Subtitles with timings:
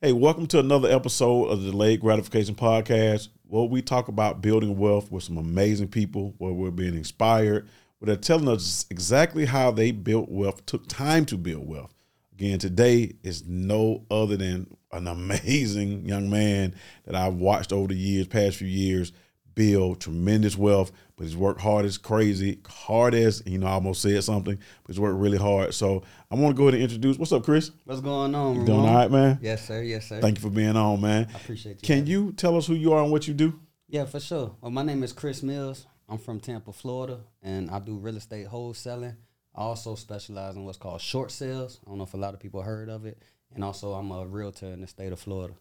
[0.00, 4.78] Hey, welcome to another episode of the Delayed Gratification Podcast, where we talk about building
[4.78, 9.72] wealth with some amazing people, where we're being inspired, where they're telling us exactly how
[9.72, 11.92] they built wealth, took time to build wealth.
[12.32, 17.96] Again, today is no other than an amazing young man that I've watched over the
[17.96, 19.12] years, past few years,
[19.58, 24.00] build tremendous wealth, but he's worked hard as crazy, hard as, you know, I almost
[24.00, 25.74] said something, but he's worked really hard.
[25.74, 27.72] So I want to go ahead and introduce, what's up, Chris?
[27.84, 28.60] What's going on?
[28.60, 29.40] You doing all right, man?
[29.42, 29.82] Yes, sir.
[29.82, 30.20] Yes, sir.
[30.20, 31.26] Thank you for being on, man.
[31.34, 31.86] I appreciate you.
[31.86, 33.58] Can you tell us who you are and what you do?
[33.88, 34.54] Yeah, for sure.
[34.60, 35.88] Well, my name is Chris Mills.
[36.08, 39.16] I'm from Tampa, Florida, and I do real estate wholesaling.
[39.56, 41.80] I also specialize in what's called short sales.
[41.84, 43.20] I don't know if a lot of people heard of it.
[43.52, 45.54] And also, I'm a realtor in the state of Florida.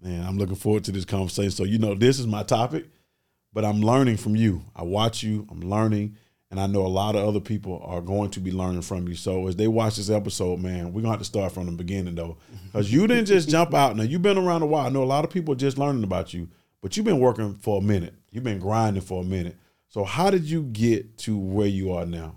[0.00, 1.50] Man, I'm looking forward to this conversation.
[1.50, 2.86] So, you know, this is my topic,
[3.54, 4.62] but I'm learning from you.
[4.76, 6.16] I watch you, I'm learning,
[6.50, 9.14] and I know a lot of other people are going to be learning from you.
[9.14, 12.16] So, as they watch this episode, man, we're to have to start from the beginning,
[12.16, 12.36] though,
[12.66, 13.96] because you didn't just jump out.
[13.96, 14.86] Now, you've been around a while.
[14.86, 16.48] I know a lot of people just learning about you,
[16.82, 18.14] but you've been working for a minute.
[18.30, 19.56] You've been grinding for a minute.
[19.88, 22.36] So, how did you get to where you are now?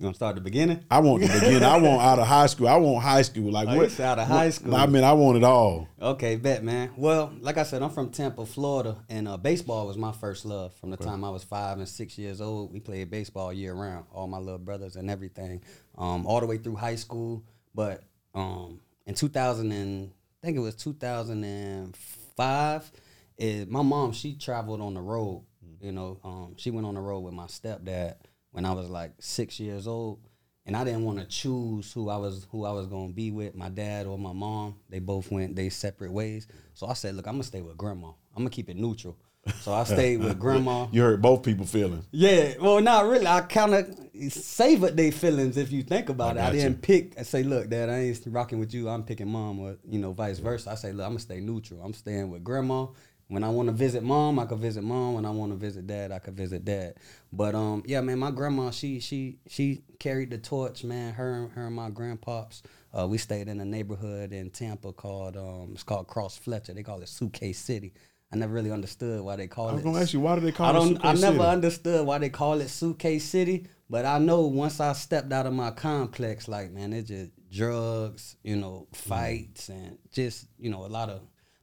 [0.00, 0.82] You gonna start the beginning?
[0.90, 1.62] I want the beginning.
[1.62, 2.68] I want out of high school.
[2.68, 3.52] I want high school.
[3.52, 4.00] Like Oh, what?
[4.00, 4.74] out of high school.
[4.74, 5.88] I mean, I want it all.
[6.00, 6.92] Okay, bet, man.
[6.96, 10.72] Well, like I said, I'm from Tampa, Florida, and uh, baseball was my first love.
[10.72, 14.06] From the time I was five and six years old, we played baseball year round.
[14.10, 15.62] All my little brothers and everything,
[15.98, 17.44] um, all the way through high school.
[17.74, 18.02] But
[18.34, 22.90] um, in 2000 and I think it was 2005,
[23.36, 25.44] it, my mom she traveled on the road.
[25.82, 28.14] You know, um, she went on the road with my stepdad
[28.52, 30.20] when I was like six years old
[30.66, 33.54] and I didn't want to choose who I was who I was gonna be with,
[33.54, 34.76] my dad or my mom.
[34.88, 36.46] They both went they separate ways.
[36.74, 38.08] So I said, look, I'm gonna stay with grandma.
[38.08, 39.16] I'm gonna keep it neutral.
[39.62, 40.86] So I stayed with grandma.
[40.92, 42.04] You hurt both people feeling.
[42.10, 43.26] Yeah, well, not really.
[43.26, 46.48] I kind of savored their feelings if you think about I it.
[46.48, 47.18] I didn't pick.
[47.18, 48.88] I say, look, dad, I ain't rocking with you.
[48.88, 50.70] I'm picking mom, or you know, vice versa.
[50.70, 51.80] I say, look, I'm gonna stay neutral.
[51.82, 52.88] I'm staying with grandma.
[53.30, 55.14] When I want to visit mom, I could visit mom.
[55.14, 56.94] When I want to visit dad, I could visit dad.
[57.32, 61.14] But um, yeah, man, my grandma, she she she carried the torch, man.
[61.14, 62.62] Her her and my grandpops.
[62.92, 66.74] Uh, we stayed in a neighborhood in Tampa called um, it's called Cross Fletcher.
[66.74, 67.94] They call it Suitcase City.
[68.32, 69.74] I never really understood why they call I it.
[69.76, 70.96] was gonna ask you why do they call I don't.
[71.04, 71.48] I Suitcase never City?
[71.48, 75.52] understood why they call it Suitcase City, but I know once I stepped out of
[75.52, 80.88] my complex, like man, it's just drugs, you know, fights, and just you know a
[80.88, 81.20] lot of,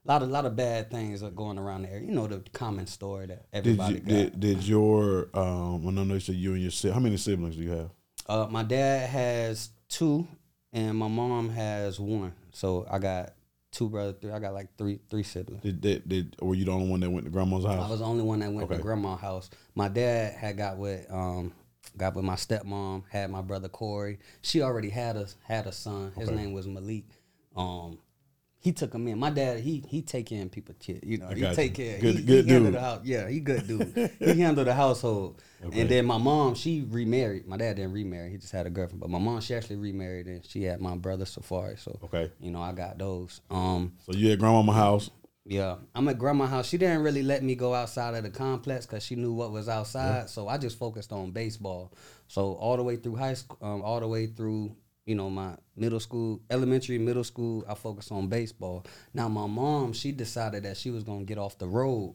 [0.08, 1.98] lot of, lot of bad things are going around there.
[1.98, 4.08] You know the common story that Did everybody you got.
[4.08, 5.84] did, did your um?
[5.84, 7.90] When I know you said you and your si- how many siblings do you have?
[8.26, 10.26] Uh, my dad has two,
[10.72, 12.32] and my mom has one.
[12.52, 13.34] So I got
[13.70, 14.16] two brothers.
[14.20, 14.32] Three.
[14.32, 15.62] I got like three, three siblings.
[15.62, 17.86] Did, did did were you the only one that went to grandma's house?
[17.86, 18.76] I was the only one that went Okay.
[18.76, 19.50] to grandma's house.
[19.74, 21.52] My dad had got with um
[21.96, 24.18] got with my stepmom, had my brother Corey.
[24.42, 26.12] She already had a had a son.
[26.16, 26.36] His Okay.
[26.36, 27.04] name was Malik.
[27.56, 27.98] Um
[28.60, 29.18] he took him in.
[29.18, 31.00] My dad, he he take care of people kid.
[31.06, 31.84] You know, he take you.
[31.84, 31.98] care.
[32.00, 32.74] Good- he, good he dude.
[32.74, 33.00] the house.
[33.04, 34.10] Yeah, he good dude.
[34.18, 35.40] he handled the household.
[35.64, 35.80] Okay.
[35.80, 37.46] And then my mom, she remarried.
[37.46, 38.30] My dad didn't remarry.
[38.30, 39.00] He just had a girlfriend.
[39.00, 41.76] But my mom, she actually remarried and she had my brother Safari.
[41.76, 42.30] So Okay.
[42.40, 43.40] you know, I got those.
[43.50, 45.10] Um So you at grandmama's house.
[45.44, 46.68] yeah, I'm at grandma's house.
[46.68, 49.68] She didn't really let me go outside of the complex because she knew what was
[49.68, 50.28] outside.
[50.30, 51.92] So I just focused on baseball.
[52.28, 54.74] So all the way through high school, um, all the way through
[55.08, 58.84] you know my middle school, elementary, middle school, I focused on baseball.
[59.14, 62.14] Now my mom, she decided that she was gonna get off the road.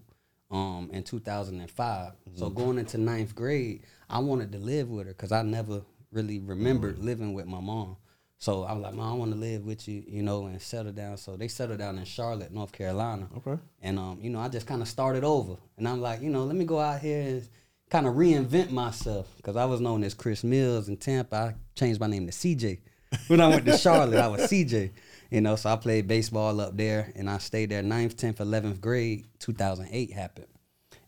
[0.52, 2.12] Um, in 2005.
[2.36, 5.82] So going into ninth grade, I wanted to live with her because I never
[6.12, 7.98] really remembered living with my mom.
[8.44, 10.92] So I was like, Mom, I want to live with you, you know, and settle
[10.92, 11.16] down.
[11.16, 13.30] So they settled down in Charlotte, North Carolina.
[13.38, 13.58] Okay.
[13.82, 15.56] And um, you know, I just kind of started over.
[15.78, 17.50] And I'm like, you know, let me go out here and
[17.94, 21.36] kind of reinvent myself because I was known as Chris Mills in Tampa.
[21.36, 22.80] I changed my name to CJ.
[23.28, 24.90] When I went to Charlotte, I was CJ.
[25.30, 28.82] You know, so I played baseball up there, and I stayed there 9th, 10th, 11th
[28.82, 29.28] grade.
[29.38, 30.48] 2008 happened,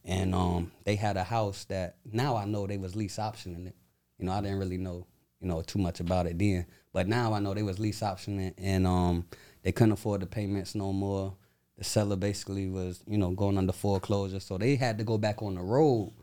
[0.04, 3.76] and um, they had a house that now I know they was lease optioning it.
[4.20, 5.08] You know, I didn't really know,
[5.42, 8.50] you know, too much about it then, but now I know they was lease optioning,
[8.50, 9.26] it and um,
[9.64, 11.36] they couldn't afford the payments no more.
[11.80, 15.42] The seller basically was, you know, going under foreclosure, so they had to go back
[15.42, 16.14] on the road,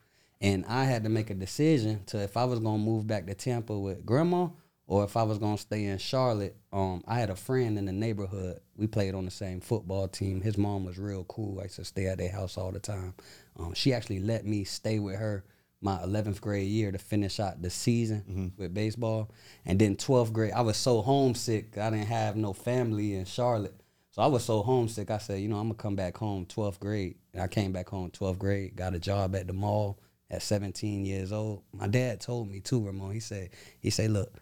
[0.42, 3.34] and I had to make a decision to if I was gonna move back to
[3.34, 4.48] Tampa with grandma
[4.88, 6.56] or if I was gonna stay in Charlotte.
[6.72, 8.60] Um, I had a friend in the neighborhood.
[8.76, 10.40] We played on the same football team.
[10.40, 11.60] His mom was real cool.
[11.60, 13.14] I used to stay at their house all the time.
[13.56, 15.44] Um, she actually let me stay with her
[15.80, 19.30] my 11th grade year to finish out the season with baseball.
[19.64, 21.76] And then 12th grade, I was so homesick.
[21.76, 23.80] I didn't have no family in Charlotte.
[24.10, 25.10] So I was so homesick.
[25.10, 27.16] I said, you know, I'm gonna come back home 12th grade.
[27.32, 29.98] And I came back home 12th grade, got a job at the mall
[30.32, 31.62] at 17 years old.
[31.72, 33.12] My dad told me too, Ramon.
[33.12, 34.32] He said, he said, look,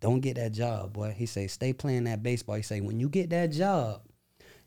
[0.00, 1.14] don't get that job, boy.
[1.16, 2.56] He say, stay playing that baseball.
[2.56, 4.02] He say, when you get that job,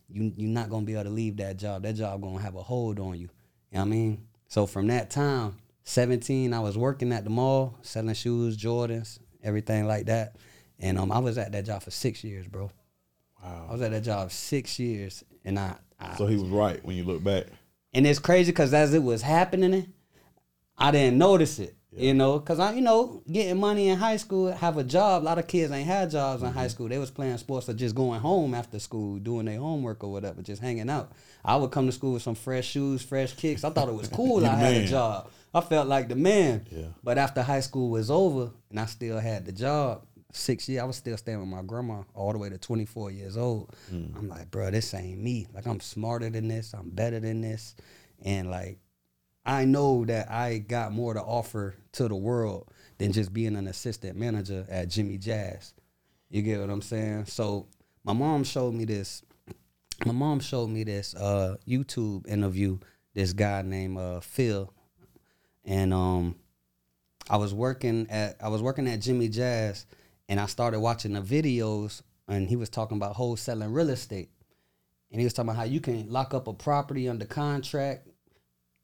[0.08, 1.84] you you're not gonna be able to leave that job.
[1.84, 3.20] That job gonna have a hold on you.
[3.20, 3.28] You
[3.74, 4.26] know what I mean?
[4.48, 9.86] So from that time, 17, I was working at the mall, selling shoes, Jordans, everything
[9.86, 10.36] like that.
[10.80, 12.72] And um, I was at that job for six years, bro.
[13.44, 13.68] Wow.
[13.70, 16.96] I was at that job six years, and I, I So he was right when
[16.96, 17.46] you look back.
[17.94, 19.94] and it's crazy because as it was happening,
[20.80, 21.76] I didn't notice it.
[21.92, 25.24] You know, cause I, you know, getting money in high school, have a job.
[25.24, 26.70] A lot of kids ain't had jobs in high mm-hmm.
[26.70, 26.88] school.
[26.88, 30.42] They was playing sports or just going home after school, doing their homework or whatever,
[30.42, 31.12] just hanging out.
[31.44, 33.64] I would come to school with some fresh shoes, fresh kicks.
[33.64, 34.46] I thought it was cool.
[34.46, 34.84] I had man.
[34.84, 35.32] a job.
[35.54, 36.68] I felt like the man.
[36.72, 36.86] Yeah.
[37.04, 40.86] But after high school was over and I still had the job, six years, I
[40.86, 43.76] was still staying with my grandma all the way to 24 years old.
[43.92, 44.16] Mm.
[44.16, 45.48] I'm like, bro, this ain't me.
[45.54, 46.74] Like, I'm smarter than this.
[46.74, 47.76] I'm better than this.
[48.24, 48.78] And like,
[49.50, 53.66] I know that I got more to offer to the world than just being an
[53.68, 55.74] assistant manager at Jimmy Jazz.
[56.30, 57.26] You get what I'm saying?
[57.26, 57.66] So
[58.04, 59.24] my mom showed me this.
[60.06, 62.78] My mom showed me this uh, YouTube interview.
[63.16, 64.72] This guy named uh, Phil,
[65.66, 66.36] and um,
[67.28, 69.88] I was working at I was working at Jimmy Jazz,
[70.30, 74.30] and I started watching the videos, and he was talking about wholesaling real estate,
[75.12, 78.09] and he was talking about how you can lock up a property under contract,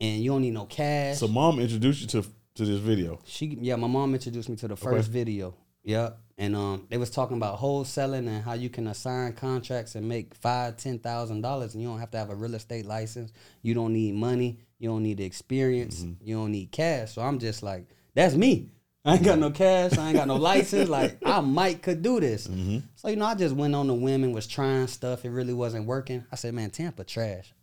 [0.02, 1.18] and you don't need no cash.
[1.18, 2.24] So mom introduced you to
[2.56, 3.20] to this video.
[3.26, 5.20] She yeah, my mom introduced me to the first Okay.
[5.20, 5.56] video.
[5.84, 6.18] Yep.
[6.38, 10.34] And um they was talking about wholesaling and how you can assign contracts and make
[10.36, 13.32] five, ten thousand dollars and you don't have to have a real estate license.
[13.62, 16.28] You don't need money, you don't need experience, Mm-hmm.
[16.28, 17.14] you don't need cash.
[17.14, 18.72] So I'm just like, that's me.
[19.08, 20.90] I ain't got no cash, I ain't got no license.
[20.90, 22.48] Like I might could do this.
[22.48, 22.80] Mm-hmm.
[22.96, 25.24] So you know, I just went on the whim and was trying stuff.
[25.26, 26.26] It really wasn't working.
[26.32, 27.54] I said, man, Tampa trash.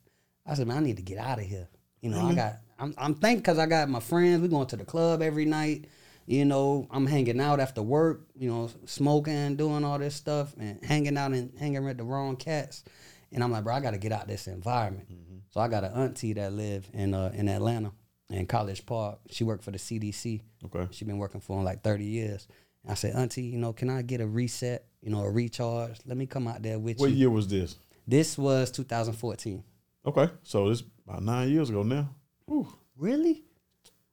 [0.47, 1.69] I said, man, I need to get out of here.
[2.03, 4.43] You know, I got, I'm, I'm thinking because I got my friends.
[4.43, 5.87] We going to the club every night.
[6.27, 8.23] You know, I'm hanging out after work.
[8.37, 12.37] You know, smoking, doing all this stuff, and hanging out and hanging with the wrong
[12.37, 12.85] cats.
[13.33, 15.09] And I'm like, bro, I got to get out this environment.
[15.51, 17.93] So I got an auntie that live in uh, in Atlanta,
[18.31, 19.19] in College Park.
[19.31, 20.41] She worked for the CDC.
[20.65, 20.89] Okay.
[20.91, 22.49] She been working for him like 30 years.
[22.83, 25.99] And I said, Auntie, you know, can I get a reset, you know, a recharge?
[26.07, 27.13] Let me come out there with What you.
[27.13, 27.77] What year was this?
[28.09, 29.63] This was 2014.
[30.07, 30.31] Okay.
[30.43, 30.83] So this
[31.13, 32.09] about nine years ago now.
[32.47, 32.67] Whew.
[32.97, 33.45] Really?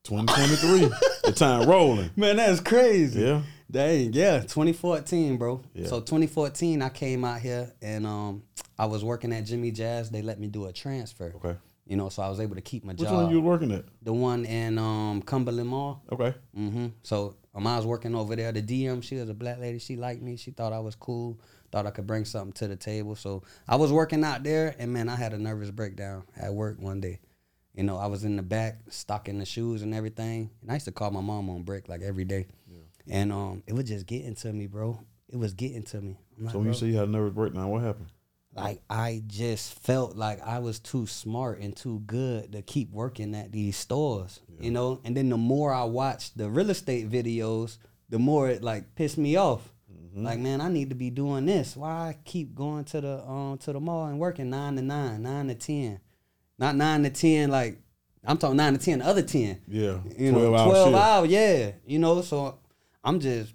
[0.03, 0.89] 2023.
[1.23, 2.09] the time rolling.
[2.15, 3.21] Man, that's crazy.
[3.21, 3.41] Yeah.
[3.71, 5.61] Dang, yeah, 2014, bro.
[5.73, 5.87] Yeah.
[5.87, 8.43] So 2014, I came out here and um,
[8.77, 10.09] I was working at Jimmy Jazz.
[10.09, 11.33] They let me do a transfer.
[11.35, 11.55] Okay.
[11.85, 13.11] You know, so I was able to keep my Which job.
[13.11, 13.85] Which one you were working at?
[14.01, 16.03] the one in um, Cumberland Mall.
[16.11, 16.33] Okay.
[16.57, 16.87] Mm-hmm.
[17.03, 18.51] So um, I was working over there.
[18.51, 19.79] The DM, she was a black lady.
[19.79, 20.35] She liked me.
[20.35, 21.39] She thought I was cool.
[21.71, 23.15] Thought I could bring something to the table.
[23.15, 26.79] So I was working out there, and man, I had a nervous breakdown at work
[26.79, 27.19] one day.
[27.75, 30.85] You know, I was in the back stocking the shoes and everything, and I used
[30.85, 32.47] to call my mom on break like every day.
[33.07, 34.99] And um, it was just getting to me, bro.
[35.29, 36.17] It was getting to me.
[36.39, 38.07] Like, So when you say you had a nervous breakdown, what happened?
[38.55, 43.35] like I just felt like I was too smart and too good to keep working
[43.35, 44.99] at these stores, you know.
[45.05, 47.77] And then the more I watched the real estate videos,
[48.09, 49.71] the more it like pissed me off.
[50.13, 51.75] Like man, I need to be doing this.
[51.77, 55.21] Why I keep going to the um to the mall and working nine to nine,
[55.21, 55.99] nine to ten,
[56.57, 57.49] not nine to ten.
[57.51, 57.79] Like
[58.25, 59.99] I'm talking nine to ten, the other ten Yeah.
[60.17, 60.97] you know, 12 hour 12 shift.
[61.03, 61.71] hours, yeah.
[61.85, 62.59] You know, so
[63.03, 63.53] I'm just,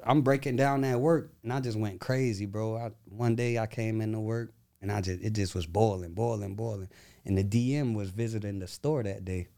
[0.04, 2.76] I'm breaking down that work and I just went crazy, bro.
[2.76, 4.52] I, one day I came into work
[4.82, 6.88] and I just, it just was boiling, boiling, boiling.
[7.24, 9.48] And the DM was visiting the store that day.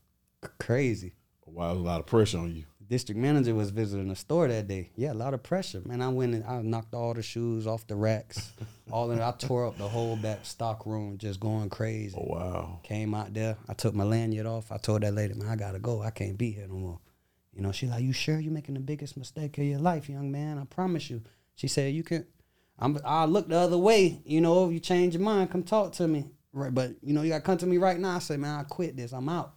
[0.44, 1.14] C- crazy.
[1.46, 2.64] Wow, a lot of pressure on you.
[2.92, 4.90] District manager was visiting the store that day.
[4.96, 5.80] Yeah, a lot of pressure.
[5.86, 8.52] Man, I went and I knocked all the shoes off the racks.
[8.92, 9.18] all it.
[9.18, 12.14] I tore up the whole back stock room, just going crazy.
[12.20, 12.80] Oh wow.
[12.82, 13.56] Came out there.
[13.66, 14.70] I took my lanyard off.
[14.70, 16.02] I told that lady, man, I gotta go.
[16.02, 16.98] I can't be here no more.
[17.54, 20.30] You know, she like, you sure you're making the biggest mistake of your life, young
[20.30, 20.58] man?
[20.58, 21.22] I promise you.
[21.54, 22.26] She said, you can.
[22.78, 22.98] I'm.
[23.06, 24.20] I look the other way.
[24.26, 26.26] You know, if you change your mind, come talk to me.
[26.52, 28.16] Right, but you know, you gotta come to me right now.
[28.16, 29.12] I said, man, I quit this.
[29.12, 29.54] I'm out.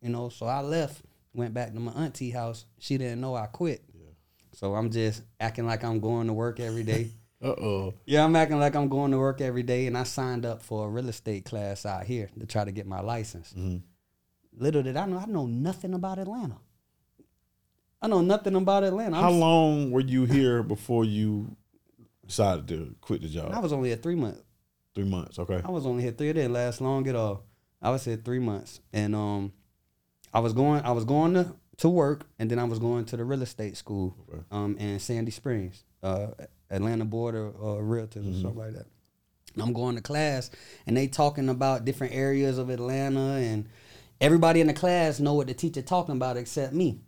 [0.00, 1.02] You know, so I left.
[1.34, 2.64] Went back to my auntie house.
[2.78, 3.82] She didn't know I quit.
[3.94, 4.10] Yeah.
[4.52, 7.10] So I'm just acting like I'm going to work every day.
[7.40, 7.94] Uh oh.
[8.04, 10.86] Yeah, I'm acting like I'm going to work every day, and I signed up for
[10.86, 13.54] a real estate class out here to try to get my license.
[14.56, 16.56] Little did I know, I know nothing about Atlanta.
[18.02, 19.16] I know nothing about Atlanta.
[19.16, 21.56] I'm How long were you here before you
[22.26, 23.52] decided to quit the job?
[23.52, 24.42] I was only here three months.
[24.94, 25.38] Three months.
[25.38, 25.60] Okay.
[25.64, 26.30] I was only here three.
[26.30, 27.44] It didn't last long at all.
[27.80, 29.52] I was here three months, and um,
[30.32, 30.82] I was going.
[30.82, 33.76] I was going to to work, and then I was going to the real estate
[33.76, 34.42] school, Okay.
[34.50, 36.28] um, in Sandy Springs, uh,
[36.70, 38.86] Atlanta border uh, realtors or something like that.
[39.54, 40.50] And I'm going to class,
[40.86, 43.66] and they talking about different areas of Atlanta, and
[44.20, 46.98] everybody in the class know what the teacher talking about except me.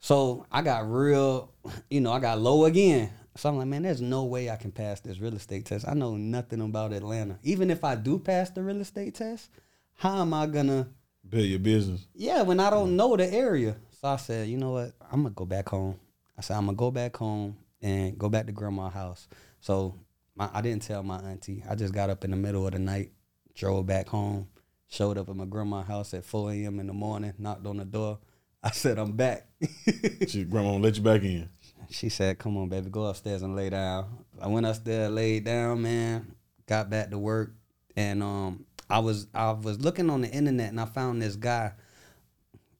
[0.00, 1.50] So I got real,
[1.90, 3.10] you know, I got low again.
[3.36, 5.86] So I'm like, man, there's no way I can pass this real estate test.
[5.88, 7.38] I know nothing about Atlanta.
[7.42, 9.50] Even if I do pass the real estate test,
[9.94, 10.88] how am I gonna
[11.28, 12.06] Build your business.
[12.14, 13.76] yeah, when I don't know the area.
[14.00, 14.92] So I said, you know what?
[15.10, 15.98] I'm gonna go back home.
[16.38, 19.26] I said, I'm gonna go back home and go back to grandma's house.
[19.60, 19.94] So
[20.36, 21.64] my, I didn't tell my auntie.
[21.68, 23.12] I just got up in the middle of the night,
[23.54, 24.48] drove back home,
[24.88, 26.78] showed up at my grandma's house at 4 a.m.
[26.78, 28.18] in the morning, knocked on the door.
[28.62, 29.48] I said, I'm back.
[30.28, 31.48] She grandma let you back in.
[31.90, 34.06] she said, Come on, baby, go upstairs and lay down.
[34.40, 36.34] I went upstairs, laid down, man,
[36.66, 37.54] got back to work,
[37.96, 41.72] and um I was I was looking on the internet and I found this guy.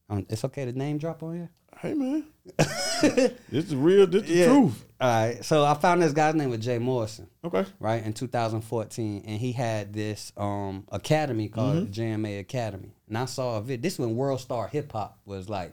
[0.08, 1.50] Um, it's okay to name drop on here?
[1.78, 2.24] Hey man,
[2.58, 4.06] this is real.
[4.06, 4.44] This is the Yeah.
[4.46, 4.84] truth.
[5.00, 5.44] All right.
[5.44, 7.66] So I found this guy's name was Jay Morrison, Okay.
[7.80, 9.24] right, in 2014.
[9.26, 12.24] And he had this um academy called Mm-hmm.
[12.24, 12.94] JMA Academy.
[13.08, 13.82] And I saw a vid.
[13.82, 15.72] This when World Star Hip Hop was like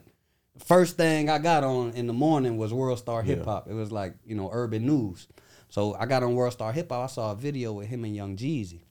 [0.65, 3.67] first thing I got on in the morning was World Star Hip Hop.
[3.69, 5.27] It was like, you know, urban news.
[5.69, 7.03] So I got on World Star Hip Hop.
[7.03, 8.81] I saw a video with him and Young Jeezy.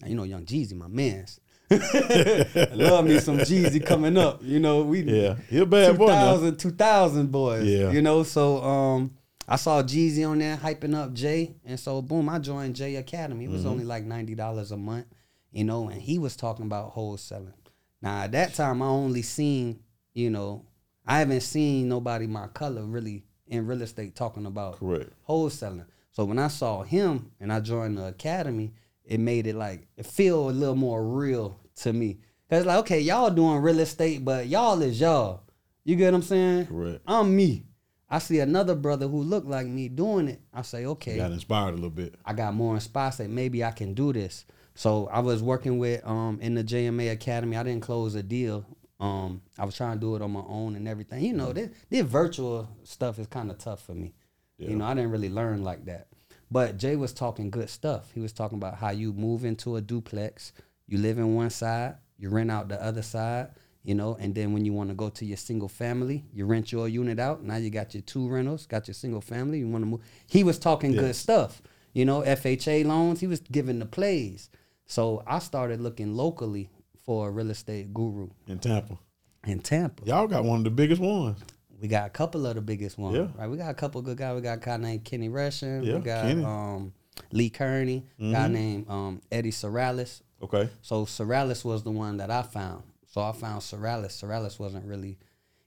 [0.00, 1.40] Now, you know, Young Jeezy, my man's.
[1.70, 4.40] I love me some Jeezy coming up.
[4.42, 7.64] You know, we Yeah, he a bad boy 2000, 2000 boys.
[7.66, 7.90] Yeah.
[7.90, 9.14] You know, so um
[9.46, 11.54] I saw Jeezy on there hyping up Jay.
[11.64, 13.44] And so boom, I joined Jay Academy.
[13.44, 13.70] It was Mm-hmm.
[13.70, 15.06] only like ninety dollars a month,
[15.52, 17.52] you know, and he was talking about wholesaling.
[18.00, 19.80] Now at that time I only seen,
[20.14, 20.64] you know,
[21.06, 25.10] I haven't seen nobody my color really in real estate talking about Correct.
[25.28, 25.86] wholesaling.
[26.12, 28.72] So when I saw him and I joined the academy,
[29.08, 32.18] it made it like it feel a little more real to me.
[32.50, 35.42] Cause like, okay, y'all doing real estate, but y'all is y'all.
[35.84, 36.66] You get what I'm saying?
[36.66, 37.00] Correct.
[37.06, 37.64] I'm me.
[38.10, 40.40] I see another brother who look like me doing it.
[40.52, 42.14] I say, okay, Got inspired a little bit.
[42.24, 43.08] I got more inspired.
[43.08, 44.44] I say maybe I can do this.
[44.74, 47.56] So I was working with um in the JMA Academy.
[47.56, 48.66] I didn't close a deal.
[49.00, 51.24] Um, I was trying to do it on my own and everything.
[51.24, 54.12] You know, this, this virtual stuff is kind of tough for me.
[54.58, 54.70] Yeah.
[54.70, 56.07] You know, I didn't really learn like that.
[56.50, 58.10] But Jay was talking good stuff.
[58.14, 60.52] He was talking about how you move into a duplex,
[60.86, 63.48] you live in one side, you rent out the other side,
[63.84, 66.72] you know, and then when you want to go to your single family, you rent
[66.72, 67.42] your unit out.
[67.42, 69.58] Now you got your two rentals, got your single family.
[69.60, 70.00] You want to move.
[70.26, 71.60] He was talking good stuff,
[71.92, 73.20] you know, FHA loans.
[73.20, 74.48] He was giving the plays.
[74.86, 76.70] So I started looking locally
[77.04, 78.98] for a real estate guru in Tampa.
[79.46, 80.04] in Tampa.
[80.06, 81.40] Y'all got one of the biggest ones.
[81.80, 83.16] We got a couple of the biggest ones.
[83.16, 83.28] Yeah.
[83.36, 83.48] Right.
[83.48, 84.34] We got a couple good guys.
[84.34, 85.82] We got a guy named Kenny Russian.
[85.82, 86.44] Yeah, we got Kenny.
[86.44, 86.92] um
[87.32, 90.22] Lee Kearney, guy named um Eddie Sorales.
[90.42, 90.68] Okay.
[90.82, 92.82] So Sorales was the one that I found.
[93.06, 94.12] So I found Sorales.
[94.12, 95.18] Sorales wasn't really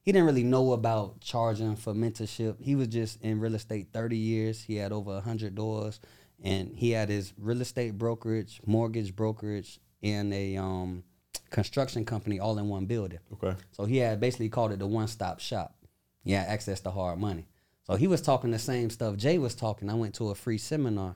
[0.04, 2.56] he didn't really know about charging for mentorship.
[2.60, 4.62] He was just in real estate 30 years.
[4.64, 6.00] He had over 100 doors
[6.44, 11.04] and he had his real estate brokerage, mortgage brokerage and a um
[11.52, 13.20] construction company all in one building.
[13.34, 13.56] Okay.
[13.72, 15.76] So he had basically called it the one stop shop.
[16.26, 17.48] Had access to hard money.
[17.88, 19.90] So he was talking the same stuff Jay was talking.
[19.90, 21.16] I went to a free seminar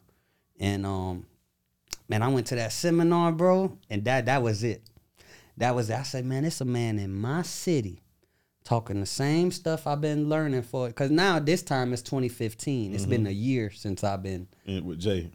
[0.59, 1.25] and um
[2.09, 4.83] man, I went to that seminar, bro, and that that was it.
[5.57, 5.95] That was it.
[5.95, 8.01] I said, man, it's a man in my city
[8.63, 12.93] talking the same stuff I've been learning for cause now this time it's 2015.
[12.95, 15.29] It's been a year since I've been And with Jay.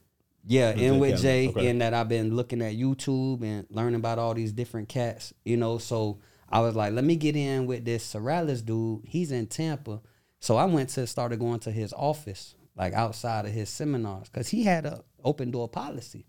[0.45, 1.69] yeah, With Jay with Jay, Okay.
[1.69, 5.57] and that I've been looking at YouTube and learning about all these different cats, you
[5.57, 5.79] know.
[5.79, 6.19] So
[6.51, 9.03] I was like, let me get in with this Sorales dude.
[9.05, 10.01] He's in Tampa.
[10.41, 14.49] So I went to started going to his office, like outside of his seminars, because
[14.49, 16.27] he had a open door policy.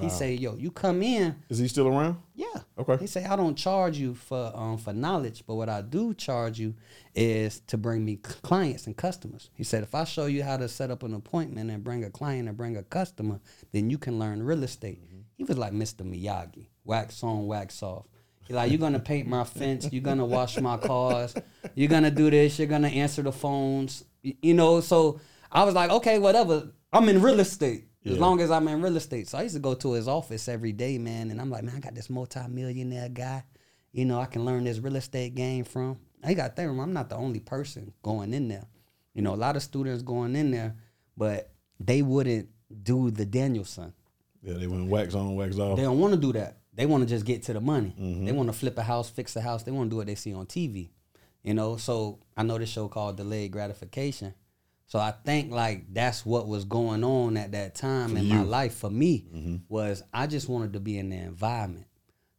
[0.00, 0.08] He Wow.
[0.08, 2.16] say, yo, you come in, Is he still around?
[2.34, 2.46] yeah.
[2.76, 2.96] Okay.
[2.96, 6.58] He say I don't charge you for um for knowledge, but what I do charge
[6.58, 6.74] you
[7.14, 9.50] is to bring me clients and customers.
[9.54, 12.10] He said if I show you how to set up an appointment and bring a
[12.10, 13.38] client and bring a customer,
[13.70, 15.00] then you can learn real estate.
[15.36, 16.02] He was like Mr.
[16.02, 18.06] Miyagi, wax on, wax off.
[18.48, 21.34] Like you're gonna paint my fence, you're gonna wash my cars,
[21.74, 24.80] you're gonna do this, you're gonna answer the phones, y- you know.
[24.80, 25.20] So
[25.50, 26.72] I was like, okay, whatever.
[26.92, 29.28] I'm in real estate as long as I'm in real estate.
[29.28, 31.76] So I used to go to his office every day, man, and I'm like, man,
[31.76, 33.44] I got this multi-millionaire guy.
[33.92, 35.98] You know, I can learn this real estate game from.
[36.22, 38.66] I got think, I'm not the only person going in there.
[39.14, 40.74] You know, a lot of students going in there,
[41.16, 42.48] but they wouldn't
[42.82, 43.92] do the Daniel-san.
[44.42, 45.76] Yeah, they went wax on, wax off.
[45.76, 46.58] They don't want to do that.
[46.76, 47.94] They want to just get to the money.
[47.98, 48.24] Mm-hmm.
[48.24, 49.62] They want to flip a house, fix a house.
[49.62, 50.90] They want to do what they see on TV.
[51.42, 54.34] You know, so I know this show called Delayed Gratification.
[54.86, 58.74] So I think like that's what was going on at that time in my life
[58.74, 59.56] for me Mm-hmm.
[59.68, 61.86] was I just wanted to be in the environment.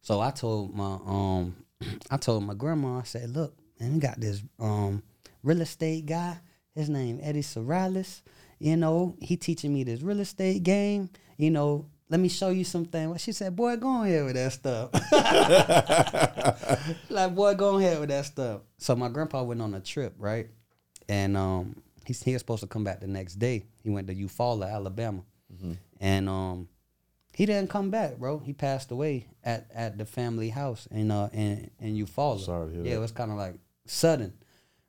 [0.02, 1.56] So I told my um
[2.10, 5.02] I told my grandma, I said, look, and we got this um
[5.42, 6.38] real estate guy.
[6.74, 8.22] His name Eddie Sorales.
[8.58, 11.10] You know, he teaching me this real estate game.
[11.36, 13.08] You know, let me show you something.
[13.08, 14.90] Well, she said, boy, go ahead with that stuff.
[17.10, 18.60] like, boy, go ahead with that stuff.
[18.78, 20.48] So my grandpa went on a trip, right?
[21.08, 23.64] And um he, he was supposed to come back the next day.
[23.82, 25.22] He went to Eufaula, Alabama,
[26.00, 26.68] and um,
[27.34, 28.38] he didn't come back, bro.
[28.38, 32.40] He passed away at, at the family house in uh in in Eufaula.
[32.40, 32.92] Sorry yeah, that.
[32.92, 33.54] it was kind of like
[33.86, 34.32] sudden,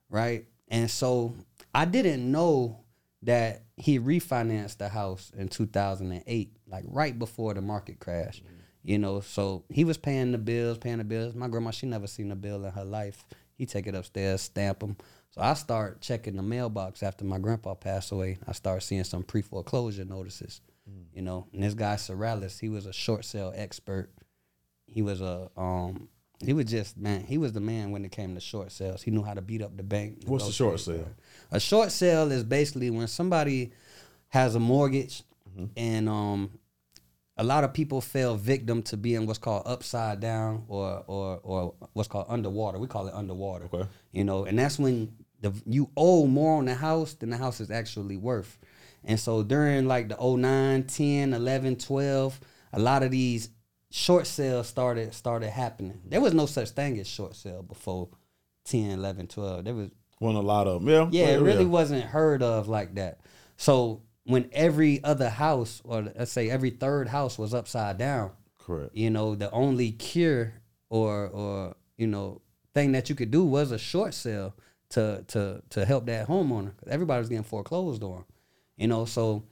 [0.09, 0.45] right?
[0.67, 1.33] And so
[1.73, 2.83] I didn't know
[3.27, 8.41] that he refinanced the house in 2008, like right before the market crash.
[8.83, 11.35] You know, so he was paying the bills, paying the bills.
[11.35, 13.25] My grandma, she never seen a bill in her life.
[13.55, 14.95] He take it upstairs, stamp them.
[15.31, 18.37] So I start checking the mailbox after my grandpa passed away.
[18.47, 20.61] I start seeing some pre foreclosure notices.
[21.13, 24.09] You know, and this guy Sorrellis, he was a short sale expert.
[24.85, 26.07] He was a um,
[26.39, 27.25] he was just man.
[27.25, 29.01] He was the man when it came to short sales.
[29.01, 30.19] He knew how to beat up the bank.
[30.27, 31.07] What's the short sale?
[31.51, 33.71] A short sale is basically when somebody
[34.29, 35.23] has a mortgage
[35.57, 35.65] Mm-hmm.
[35.75, 36.51] and um
[37.37, 41.73] a lot of people fell victim to being what's called upside down or or or
[41.93, 42.79] what's called underwater.
[42.79, 43.65] We call it underwater.
[43.73, 43.87] Okay.
[44.11, 47.59] You know, and that's when the you owe more on the house than the house
[47.59, 48.57] is actually worth.
[49.03, 52.39] And so during like the 09, 10, 11, 12,
[52.73, 53.49] a lot of these
[53.91, 56.01] short sales started started happening.
[56.05, 58.09] There was no such thing as short sale before
[58.65, 59.63] 10, 11, 12.
[59.63, 60.89] There was Wasn't a lot of them.
[60.89, 61.07] Yeah.
[61.11, 63.19] yeah, it really wasn't heard of like that.
[63.57, 68.95] So when every other house, or let's say every third house, was upside down, Correct.
[68.95, 70.53] you know, the only cure
[70.89, 72.41] or or you know
[72.73, 74.55] thing that you could do was a short sale
[74.89, 76.71] to to to help that homeowner.
[76.87, 78.25] Everybody was getting foreclosed on,
[78.75, 79.05] you know.
[79.05, 79.43] So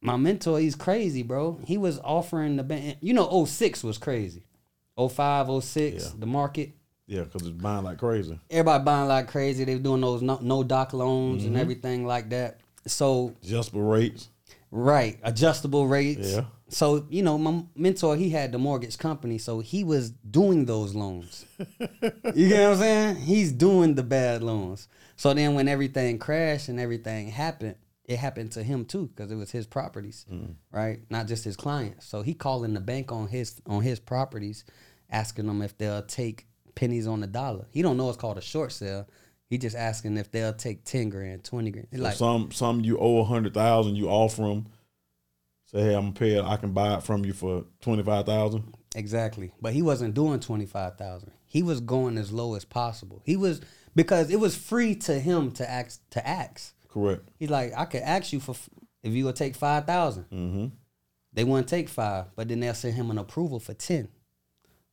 [0.00, 1.58] my mentor, he's crazy, bro.
[1.64, 2.98] He was offering the bank.
[3.00, 4.44] You know, 06 was crazy.
[4.96, 6.10] 05, 06, Yeah.
[6.18, 6.72] the market
[7.08, 8.38] Yeah, because it's buying like crazy.
[8.50, 9.64] everybody buying like crazy.
[9.64, 11.48] They were doing those no, no doc loans Mm-hmm.
[11.48, 12.60] and everything like that.
[12.86, 14.28] So Adjustable rates.
[14.70, 16.30] right, adjustable rates.
[16.32, 16.44] Yeah.
[16.68, 20.94] So you know, my mentor he had the mortgage company, so he was doing those
[20.94, 21.46] loans.
[22.34, 23.16] you get what I'm saying?
[23.16, 24.86] He's doing the bad loans.
[25.16, 29.36] So then when everything crashed and everything happened, it happened to him too because it
[29.36, 30.54] was his properties, Mm.
[30.70, 31.00] right?
[31.10, 32.06] Not just his clients.
[32.06, 34.64] So he calling the bank on his on his properties,
[35.10, 36.46] asking them if they'll take
[36.78, 37.66] pennies on the dollar.
[37.70, 39.08] He don't know it's called a short sale.
[39.50, 41.88] He just asking if they'll take ten grand, twenty grand.
[41.92, 44.66] So Like some some you owe a hundred thousand, you offer them.
[45.66, 46.44] Say, hey, I'm gonna pay it.
[46.44, 48.74] I can buy it from you for twenty five thousand.
[48.94, 49.52] Exactly.
[49.60, 51.30] But he wasn't doing 25,000.
[51.46, 53.22] He was going as low as possible.
[53.24, 53.60] He was
[53.94, 56.74] because it was free to him to ask to ask.
[56.88, 57.28] Correct.
[57.38, 58.54] He's like, I could ask you for
[59.02, 60.24] if you would take 5,000.
[60.24, 60.66] Mm-hmm.
[61.34, 64.08] They wouldn't take 5, but then they'll send him an approval for 10.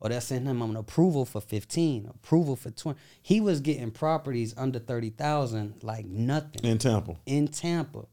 [0.02, 3.00] Or they'll send him an approval for 15, approval for 20.
[3.22, 7.16] He was getting properties under 30,000 like nothing In Tampa.
[7.26, 8.06] in Tampa.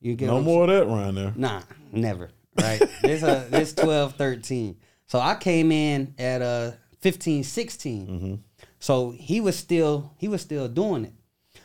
[0.00, 1.32] You get No more of that around there.
[1.36, 2.30] Nah, never.
[2.58, 2.80] Right.
[3.02, 4.76] this uh this 12, 13.
[5.06, 8.42] So I came in at uh 15, 16.
[8.78, 11.12] So he was still he was still doing it.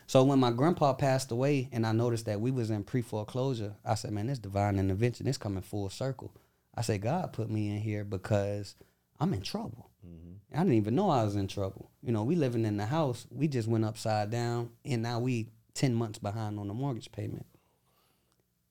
[0.07, 3.73] So when my grandpa passed away and I noticed that we was in pre foreclosure,
[3.83, 6.31] I said, man, this divine intervention, this coming full circle.
[6.75, 8.75] I said, God put me in here because
[9.19, 9.89] I'm in trouble.
[10.05, 10.55] Mm-hmm.
[10.55, 11.91] I didn't even know I was in trouble.
[12.01, 15.49] You know, we living in the house, we just went upside down, and now we
[15.73, 17.45] ten months behind on the mortgage payment.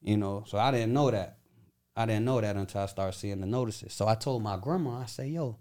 [0.02, 1.38] You know, so I didn't know that.
[1.96, 3.92] I didn't know that until I started seeing the notices.
[3.92, 5.58] So I told my grandma, I say, yo,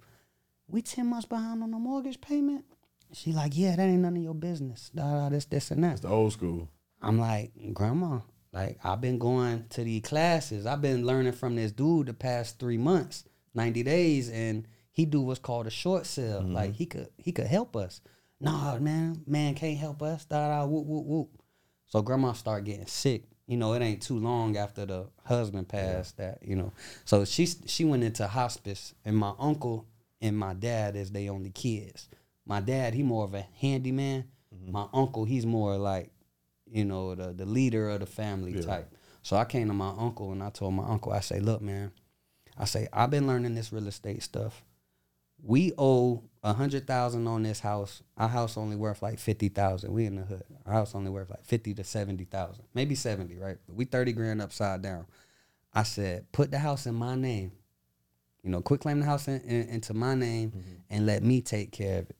[0.67, 2.65] we 10 months behind on the mortgage payment?
[3.13, 4.89] She like, yeah, that ain't none of your business.
[4.93, 5.93] Da, da, this, this, and that.
[5.93, 6.69] It's the old school.
[7.01, 10.65] I'm like, Grandma, like I've been going to these classes.
[10.65, 15.21] I've been learning from this dude the past three months, 90 days, and he do
[15.21, 16.41] what's called a short sale.
[16.41, 16.53] Mm-hmm.
[16.53, 18.01] Like he could he could help us.
[18.39, 20.25] Nah, man, man can't help us.
[20.25, 21.29] Da da whoop whoop whoop.
[21.87, 23.23] So grandma started getting sick.
[23.47, 26.71] You know, it ain't too long after the husband passed that, you know.
[27.05, 29.85] So she she went into hospice and my uncle
[30.21, 32.07] and my dad is they only kids.
[32.45, 34.25] My dad, he more of a handyman.
[34.53, 34.71] Mm-hmm.
[34.71, 36.11] My uncle, he's more like,
[36.69, 38.61] you know, the the leader of the family Yeah.
[38.61, 38.95] type.
[39.21, 41.91] So I came to my uncle and I told my uncle, I say, look, man,
[42.57, 44.63] I say, I've been learning this real estate stuff.
[45.41, 48.01] We owe a hundred thousand on this house.
[48.15, 49.91] Our house only worth like fifty thousand.
[49.91, 50.43] We in the hood.
[50.65, 53.57] Our house only worth like fifty to seventy thousand, maybe seventy, right?
[53.67, 55.05] But we thirty grand upside down.
[55.73, 57.51] I said, put the house in my name.
[58.43, 60.73] You know, quit claim the house in, in- into my name mm-hmm.
[60.89, 62.15] and let me take care of it.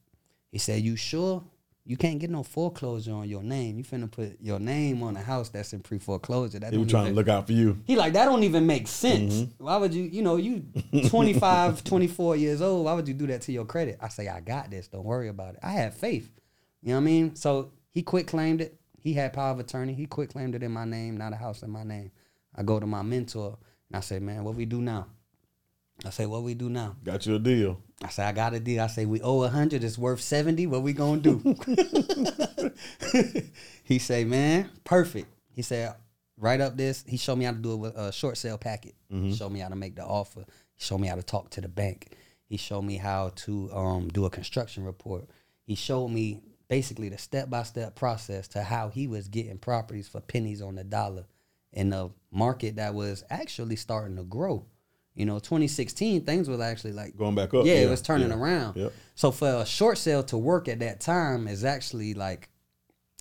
[0.50, 1.44] He said, you sure?
[1.86, 3.76] You can't get no foreclosure on your name.
[3.76, 6.58] You finna put your name on a house that's in pre foreclosure.
[6.58, 7.78] That He was trying even- to look out for you.
[7.84, 9.34] he like, that don't even make sense.
[9.34, 9.64] Mm-hmm.
[9.64, 10.64] Why would you, you know, you
[11.08, 13.98] 25, 24 years old, why would you do that to your credit?
[14.00, 14.88] I say, I got this.
[14.88, 15.60] Don't worry about it.
[15.62, 16.30] I have faith.
[16.82, 17.36] You know what I mean?
[17.36, 18.78] So he quit claimed it.
[19.02, 19.92] He had power of attorney.
[19.92, 22.10] He quit claimed it in my name, not a house in my name.
[22.56, 23.58] I go to my mentor
[23.90, 25.06] and I say, man, what we do now?
[26.04, 26.96] I say, what we do now?
[27.04, 27.78] Got you a deal.
[28.02, 28.82] I said, I got a deal.
[28.82, 30.66] I say, we owe a hundred, it's worth 70.
[30.66, 31.40] What we gonna do?
[33.84, 35.28] he say, man, perfect.
[35.52, 35.94] He said,
[36.36, 37.04] write up this.
[37.06, 38.94] He showed me how to do it with a short sale packet.
[39.08, 40.44] He showed me how to make the offer.
[40.74, 42.16] He showed me how to talk to the bank.
[42.46, 45.26] He showed me how to um, do a construction report.
[45.62, 50.08] He showed me basically the step by step process to how he was getting properties
[50.08, 51.24] for pennies on the dollar
[51.72, 54.66] in a market that was actually starting to grow.
[55.14, 57.64] You know, 2016 things was actually like Going back up.
[57.66, 58.36] yeah, it was turning yeah.
[58.36, 58.76] around.
[58.76, 58.92] Yep.
[59.14, 62.48] So for a short sale to work at that time is actually like,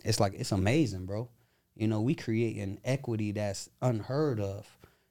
[0.04, 1.30] it's like it's amazing, bro.
[1.76, 4.68] You know, we create an equity that's unheard of.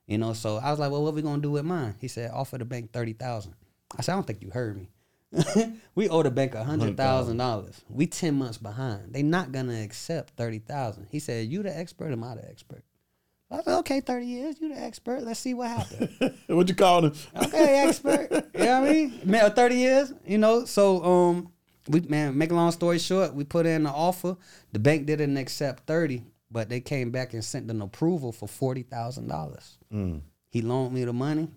[0.06, 1.94] You know, so I was like, well, what we gonna do with mine?
[2.00, 3.54] He said, offer the bank thirty thousand.
[3.96, 4.90] I said, I don't think you heard me.
[5.94, 7.80] we owe the bank a hundred thousand dollars.
[7.88, 9.12] We ten months behind.
[9.14, 11.06] They not gonna accept thirty thousand.
[11.10, 12.82] He said, you the expert, am I the expert?
[13.52, 15.22] I said, okay, thirty years, you the expert.
[15.22, 16.10] Let's see what happens.
[16.46, 17.14] what you calling him?
[17.44, 18.28] okay, expert.
[18.54, 19.20] you know what I mean?
[19.24, 20.64] Man, 30 years, you know.
[20.64, 21.52] So um
[21.88, 24.36] we man, make a long story short, we put in the offer.
[24.72, 28.82] The bank didn't accept 30, but they came back and sent an approval for forty
[28.82, 29.78] thousand dollars.
[30.48, 31.48] He loaned me the money.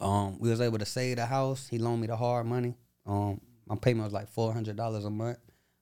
[0.00, 1.66] Um, we was able to save the house.
[1.68, 2.74] He loaned me the hard money.
[3.06, 5.38] Um, my payment was like four hundred dollars a month.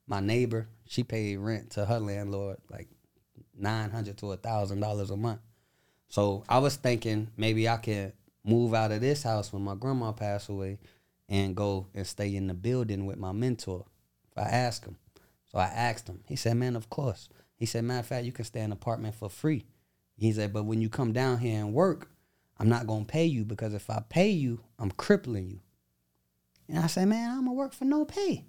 [0.07, 2.89] My neighbor, she paid rent to her landlord like
[3.57, 5.41] nine hundred to a thousand dollars a month.
[6.09, 8.13] So I was thinking maybe I could
[8.45, 10.79] move out of this house when my grandma passed away
[11.29, 13.85] and go and stay in the building with my mentor.
[14.31, 14.97] If I ask him.
[15.51, 16.21] So I asked him.
[16.29, 17.29] He said, Man, of course.
[17.57, 19.65] He said, matter of fact, you can stay in an apartment for free.
[20.19, 22.11] He said, but when you come down here and work,
[22.59, 25.61] I'm not gonna pay you because if I pay you, I'm crippling you.
[26.69, 28.47] And I said, Man, I'm gonna work for no pay.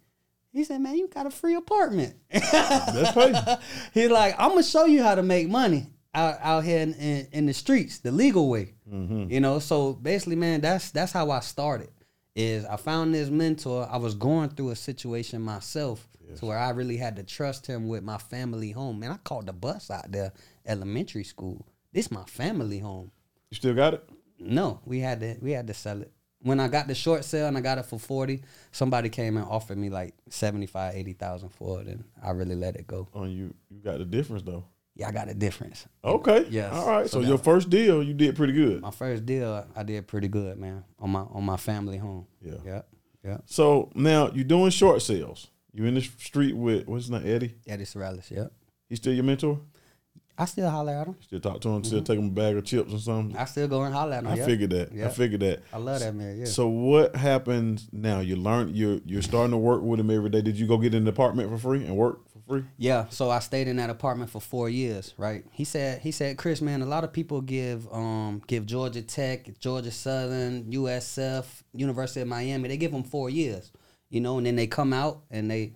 [0.57, 2.15] He said, Man, you got a free apartment.
[2.31, 3.57] That's pay.
[3.93, 7.27] He's like, I'm gonna show you how to make money out, out here in, in,
[7.31, 8.73] in the streets, the legal way.
[8.91, 9.31] Mm-hmm.
[9.31, 11.89] You know, so basically, man, that's that's how I started.
[12.35, 13.87] Is I found this mentor.
[13.89, 17.87] I was going through a situation myself to where I really had to trust him
[17.87, 18.99] with my family home.
[18.99, 20.33] Man, I caught the bus out there,
[20.65, 21.65] elementary school.
[21.93, 23.11] This my family home.
[23.49, 24.09] You still got it?
[24.39, 26.11] No, we had to we had to sell it.
[26.41, 29.45] When I got the short sale and I got it for 40, somebody came and
[29.45, 33.07] offered me like 75, 80,000 for it and I really let it go.
[33.13, 34.63] Oh, you you got the difference though.
[34.95, 35.85] Yeah, I got a difference.
[36.03, 36.47] Okay.
[36.49, 36.73] Yes.
[36.73, 37.09] All right.
[37.09, 38.81] So, So your first deal, you did pretty good.
[38.81, 42.25] My first deal, I did pretty good, man, on my on my family home.
[42.41, 42.55] Yeah.
[42.65, 42.81] Yeah.
[43.23, 43.37] Yeah.
[43.45, 45.47] So now you're doing short sales.
[45.71, 47.55] You in the street with what's his name, Eddie?
[47.67, 48.47] Eddie Sorrellis, yeah.
[48.89, 49.59] He still your mentor?
[50.39, 51.15] I still holler at him.
[51.21, 51.83] Still talk to him?
[51.83, 53.35] Still take him a bag of chips or something?
[53.35, 54.31] I still go and holler at him.
[54.31, 54.45] I yeah.
[54.45, 54.91] figured that.
[54.91, 55.09] I Yeah.
[55.09, 55.63] figured that.
[55.73, 56.45] I love that man, yeah.
[56.45, 58.19] So what happens now?
[58.19, 60.41] You learn you're you're starting to work with him every day.
[60.41, 62.63] Did you go get an apartment for free and work for free?
[62.77, 65.43] Yeah, so I stayed in that apartment for four years, right?
[65.51, 69.57] He said, he said, Chris, man, a lot of people give um give Georgia Tech,
[69.59, 73.71] Georgia Southern, USF, University of Miami, they give them four years,
[74.09, 75.73] you know, and then they come out and they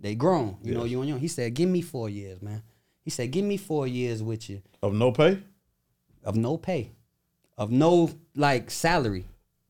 [0.00, 1.16] they grown, you know, you and you.
[1.16, 2.62] He said, give me four years, man.
[3.02, 5.38] He said, give me four years with you Of no pay?
[6.22, 6.90] of no pay,
[7.56, 9.24] of no like salary,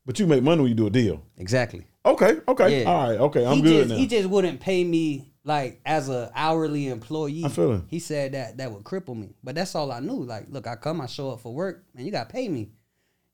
[0.04, 1.22] But you make money when you do a deal.
[1.36, 1.86] exactly.
[2.04, 2.80] Okay, okay.
[2.82, 2.90] Yeah.
[2.90, 3.44] All right, okay.
[3.46, 3.96] I'm he good just, now.
[3.96, 7.44] He just wouldn't pay me like as a hourly employee.
[7.44, 7.82] I feel it.
[7.88, 10.24] He said that that would cripple me, but that's all I knew.
[10.24, 12.70] Like, look, I come, I show up for work, and you got to pay me.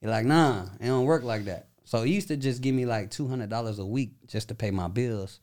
[0.03, 1.69] You're like, nah, it don't work like that.
[1.85, 4.55] So he used to just give me like two hundred dollars a week just to
[4.55, 5.39] pay my bills.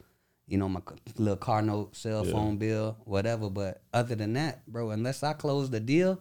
[0.54, 0.82] You know, my
[1.18, 2.32] little car note, cell Yeah.
[2.32, 3.50] phone bill, whatever.
[3.50, 6.20] But other than that, bro, unless I close the deal,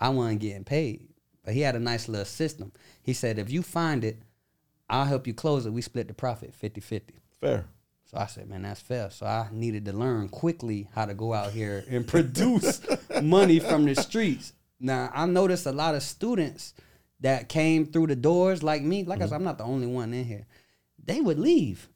[0.00, 1.06] I wasn't getting paid.
[1.44, 2.72] But he had a nice little system.
[3.02, 4.20] He said, if you find it,
[4.90, 5.72] I'll help you close it.
[5.72, 7.02] We split the profit 50-50.
[7.40, 7.66] Fair.
[8.04, 9.10] So I said, man, that's fair.
[9.10, 12.80] So I needed to learn quickly how to go out here and produce
[13.22, 14.54] money from the streets.
[14.80, 16.74] Now I noticed a lot of students
[17.20, 19.04] that came through the doors like me.
[19.04, 19.34] Like I said, mm-hmm.
[19.36, 20.46] I'm not the only one in here.
[21.04, 21.88] They would leave.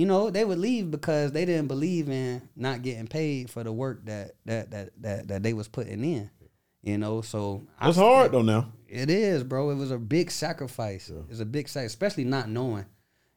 [0.00, 3.70] You know, they would leave because they didn't believe in not getting paid for the
[3.72, 6.30] work that that that that, that they was putting in.
[6.82, 8.72] You know, so I That's hard though now.
[8.88, 9.68] it is, bro.
[9.70, 11.10] It was a big sacrifice.
[11.10, 12.86] It was a big sacrifice, especially not knowing,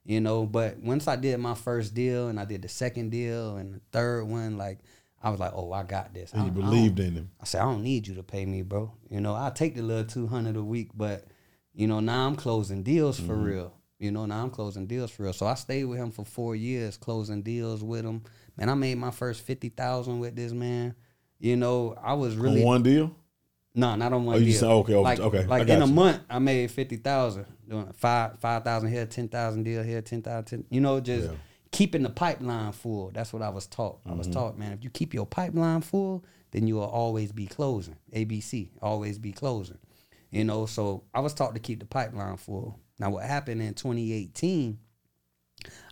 [0.06, 0.46] you know.
[0.46, 3.82] But once I did my first deal and I did the second deal and the
[3.92, 4.80] third one, like
[5.22, 6.32] I was like, oh, I got this.
[6.34, 7.30] I And you believed in him.
[7.42, 8.94] I said, I don't need you to pay me, bro.
[9.10, 11.26] You know, I'll take the little two hundred a week, but
[11.74, 13.44] you know, now I'm closing deals for Mm-hmm.
[13.44, 13.74] real.
[14.04, 15.32] You know, now I'm closing deals for real.
[15.32, 18.22] So I stayed with him for four years, closing deals with him.
[18.58, 20.94] Man, I made my first fifty thousand with this man.
[21.40, 23.16] You know, I was really On one deal?
[23.74, 24.60] no, not on one Oh, you deal.
[24.60, 28.38] said- okay, okay, like, okay, Like in a month, I made fifty thousand doing five
[28.40, 30.66] five thousand here, ten thousand deal here, ten thousand.
[30.70, 31.36] You know, just Yeah.
[31.72, 33.10] keeping the pipeline full.
[33.14, 34.02] That's what I was taught.
[34.06, 34.18] I Mm-hmm.
[34.18, 37.96] was taught, man, if you keep your pipeline full, then you will always be closing.
[38.14, 39.78] ABC, always be closing.
[40.30, 42.80] You know, so I was taught to keep the pipeline full.
[43.00, 44.78] Now, what happened in 2018?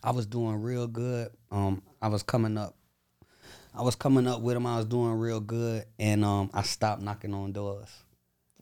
[0.03, 1.29] I was doing real good.
[1.51, 2.75] Um, I was coming up.
[3.73, 4.65] I was coming up with them.
[4.65, 7.89] I was doing real good, and um, I stopped knocking on doors.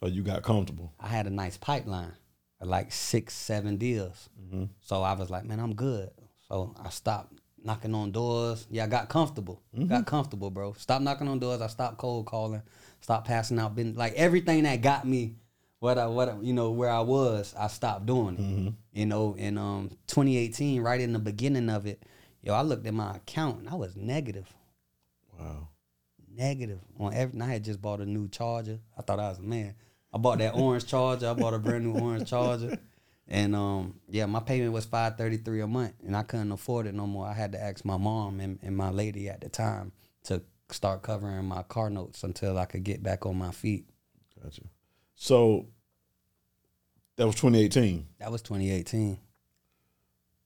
[0.02, 0.93] Or you got comfortable.
[0.99, 2.13] I had a nice pipeline,
[2.62, 4.30] like six, seven deals.
[4.82, 6.10] So I was like, man, I'm good.
[6.47, 8.65] So I stopped knocking on doors.
[8.69, 9.62] Yeah, I got comfortable.
[9.88, 10.73] Got comfortable, bro.
[10.73, 11.62] Stopped knocking on doors.
[11.62, 12.62] I stopped cold calling.
[13.02, 13.75] Stopped passing out.
[13.75, 15.36] Been like everything that got me
[15.80, 17.54] what I what I- you know where I was.
[17.58, 19.00] I stopped doing it.
[19.00, 22.04] You know, in um 2018, right in the beginning of it,
[22.42, 24.54] yo, I looked at my account and I was negative
[25.39, 25.70] Wow.
[26.36, 27.42] negative on everything.
[27.42, 28.80] I had just bought a new charger.
[28.98, 29.76] I thought I was a man.
[30.13, 31.30] I bought that orange charger.
[31.30, 32.78] I bought a brand new orange charger.
[33.28, 36.88] And um, yeah, my payment was five thirty three a month, and I couldn't afford
[36.88, 37.28] it no more.
[37.28, 39.92] I had to ask my mom and, and my lady at the time
[40.24, 43.88] to start covering my car notes until I could get back on my feet.
[44.44, 44.63] Gotcha.
[45.21, 45.67] So
[47.17, 48.08] that was 2018.
[48.19, 49.19] That was 2018.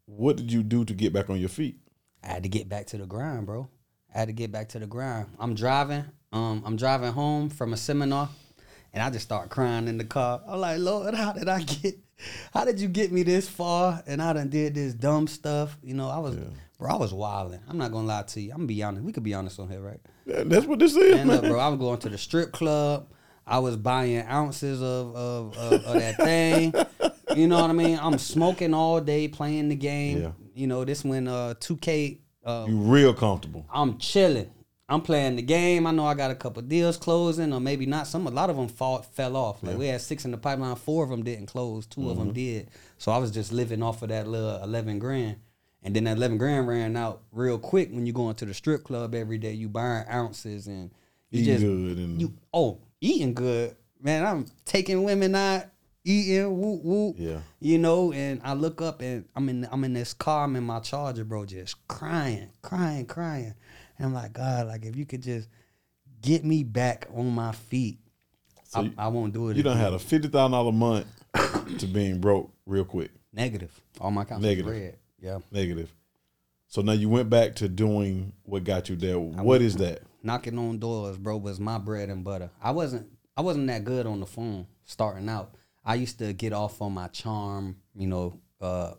[0.07, 1.77] What did you do to get back on your feet?
[2.23, 3.69] I had to get back to the grind, bro.
[4.13, 5.27] I had to get back to the grind.
[5.39, 6.05] I'm driving.
[6.31, 8.29] Um, I'm driving home from a seminar,
[8.93, 10.41] and I just start crying in the car.
[10.47, 11.95] I'm like, Lord, how did I get?
[12.51, 14.01] How did you get me this far?
[14.07, 15.77] And I done did this dumb stuff.
[15.83, 16.35] You know, I was,
[16.79, 16.89] bro.
[16.89, 17.59] I was wilding.
[17.69, 18.49] I'm not gonna lie to you.
[18.51, 19.03] I'm gonna be honest.
[19.05, 19.99] We could be honest on here, right?
[20.25, 21.41] Yeah, That's what this is, And man.
[21.41, 23.07] bro, I was going to the strip club.
[23.45, 26.73] I was buying ounces of of, of, of that thing.
[27.35, 27.97] You know what I mean?
[27.99, 30.21] I'm smoking all day, playing the game.
[30.21, 30.31] Yeah.
[30.53, 33.65] You know, this when uh 2K uh, You real comfortable.
[33.73, 34.51] I'm chilling.
[34.89, 35.87] I'm playing the game.
[35.87, 38.05] I know I got a couple deals closing, or maybe not.
[38.05, 39.63] Some a lot of them fall, fell off.
[39.63, 40.75] Like we had six in the pipeline.
[40.75, 41.85] Four of them didn't close.
[41.87, 42.69] 2 of them did.
[42.97, 45.37] So I was just living off of that little eleven grand,
[45.81, 47.89] and then that eleven grand ran out real quick.
[47.91, 50.91] When you go into the strip club every day, you buying ounces and
[51.31, 54.25] you Eat just good and you oh eating good, man.
[54.25, 55.65] I'm taking women out,
[56.03, 57.15] eating whoop whoop.
[57.19, 57.39] Yeah.
[57.59, 60.63] You know, and I look up and I'm in I'm in this car, I'm in
[60.63, 63.53] my charger, bro, just crying, crying, crying.
[63.97, 65.49] And I'm like, God, like if you could just
[66.21, 67.99] get me back on my feet,
[68.73, 69.57] I, you- I won't do it.
[69.57, 69.83] you done again.
[69.85, 71.05] had a fifty thousand dollar month
[71.79, 73.11] to being broke real quick.
[73.33, 73.71] negative.
[73.99, 74.71] All my accounts Negative.
[74.71, 74.97] red.
[75.19, 75.39] Yeah.
[75.51, 75.93] Negative.
[76.67, 79.19] So now you went back to doing what got you there.
[79.19, 80.01] What is that?
[80.23, 82.49] Knocking on doors, bro, was my bread and butter.
[82.61, 85.55] I wasn't I wasn't that good on the phone starting out.
[85.85, 88.93] I used to get off on my charm, you know, uh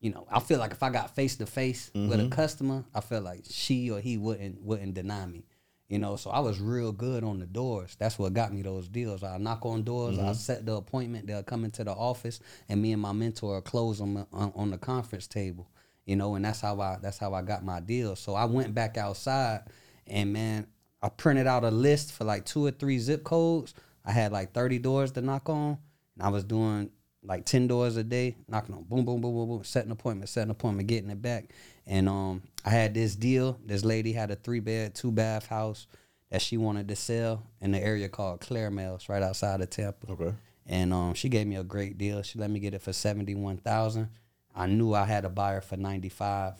[0.00, 3.00] you know, I feel like if I got face to face with a customer, I
[3.02, 5.44] felt like she or he wouldn't wouldn't deny me.
[5.88, 7.96] You know, so I was real good on the doors.
[7.98, 9.24] That's what got me those deals.
[9.24, 12.92] I knock on doors, I set the appointment, they'll come into the office and me
[12.92, 15.68] and my mentor close them on, on the conference table.
[16.06, 18.20] You know, and that's how I that's how I got my deals.
[18.20, 19.62] So I went back outside
[20.10, 20.66] and man,
[21.02, 23.74] I printed out a list for like two or three zip codes.
[24.04, 25.78] I had like 30 doors to knock on.
[26.14, 26.90] And I was doing
[27.22, 30.50] like 10 doors a day, knocking on boom, boom, boom, boom, boom, setting appointment, setting
[30.50, 31.50] appointment, getting it back.
[31.86, 33.58] And um I had this deal.
[33.64, 35.86] This lady had a three bed, two bath house
[36.30, 40.12] that she wanted to sell in the area called Claremelles, right outside of Tampa.
[40.12, 40.34] Okay.
[40.66, 42.22] And um, she gave me a great deal.
[42.22, 44.08] She let me get it for seventy one thousand.
[44.54, 46.54] I knew I had a buyer for ninety five.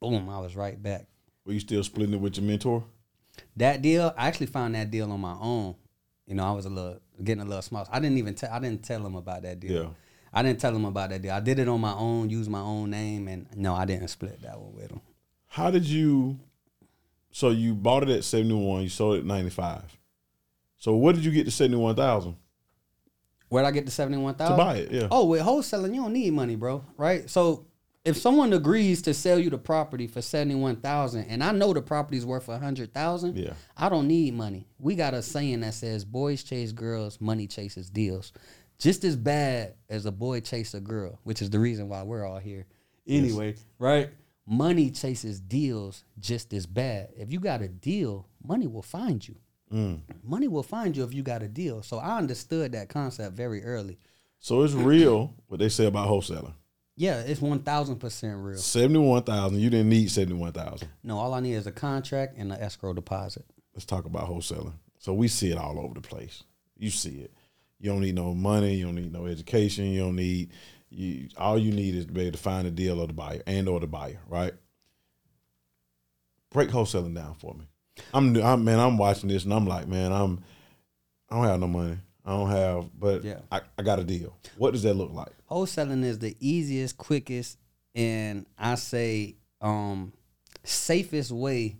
[0.00, 1.06] Boom, I was right back.
[1.46, 2.84] Were you still splitting it with your mentor?
[3.56, 5.74] That deal, I actually found that deal on my own.
[6.26, 7.86] You know, I was a little getting a little small.
[7.90, 8.50] I didn't even tell.
[8.52, 9.84] I didn't tell him about that deal.
[9.84, 9.88] Yeah.
[10.32, 11.32] I didn't tell him about that deal.
[11.32, 14.42] I did it on my own, used my own name, and no, I didn't split
[14.42, 15.00] that one with him.
[15.46, 16.38] How did you?
[17.30, 18.82] So you bought it at seventy one.
[18.82, 19.84] You sold it at ninety five.
[20.78, 22.36] So what did you get to seventy one thousand
[23.48, 24.56] Where'd I get the seventy one thousand?
[24.58, 24.90] to buy it?
[24.90, 25.08] Yeah.
[25.10, 26.84] Oh, with wholesaling, you don't need money, bro.
[26.96, 27.30] Right?
[27.30, 27.66] So
[28.04, 31.72] if someone agrees to sell you the property for seventy one thousand, and I know
[31.72, 33.54] the property's worth a hundred thousand, Yeah.
[33.76, 34.66] I don't need money.
[34.78, 38.32] We got a saying that says boys chase girls, money chases deals.
[38.78, 42.26] Just as bad as a boy chase a girl, which is the reason why we're
[42.26, 42.66] all here.
[43.06, 44.10] Anyway, right?
[44.46, 47.08] Money chases deals just as bad.
[47.16, 49.36] If you got a deal, money will find you.
[49.72, 50.00] Mm.
[50.22, 51.82] Money will find you if you got a deal.
[51.82, 53.98] So I understood that concept very early.
[54.40, 56.52] So it's real what they say about wholesaling.
[56.96, 58.56] Yeah, it's one thousand percent real.
[58.56, 59.58] Seventy one thousand.
[59.58, 60.88] You didn't need seventy one thousand.
[61.02, 63.44] No, all I need is a contract and an escrow deposit.
[63.74, 64.74] Let's talk about wholesaling.
[64.98, 66.44] So we see it all over the place.
[66.76, 67.32] You see it.
[67.80, 68.76] You don't need no money.
[68.76, 69.86] You don't need no education.
[69.86, 70.50] You don't need.
[70.88, 73.42] You all you need is to be able to find a deal or the buyer
[73.46, 74.20] and or the buyer.
[74.28, 74.54] Right.
[76.50, 77.64] Break wholesaling down for me.
[78.12, 78.78] I'm, I'm man.
[78.78, 80.44] I'm watching this and I'm like, man, I'm.
[81.28, 81.98] I don't have no money.
[82.24, 83.40] I don't have, but Yeah.
[83.52, 84.36] I, I got a deal.
[84.56, 85.32] What does that look like?
[85.50, 87.58] Wholesaling is the easiest, quickest,
[87.94, 90.12] and I say um
[90.62, 91.76] safest way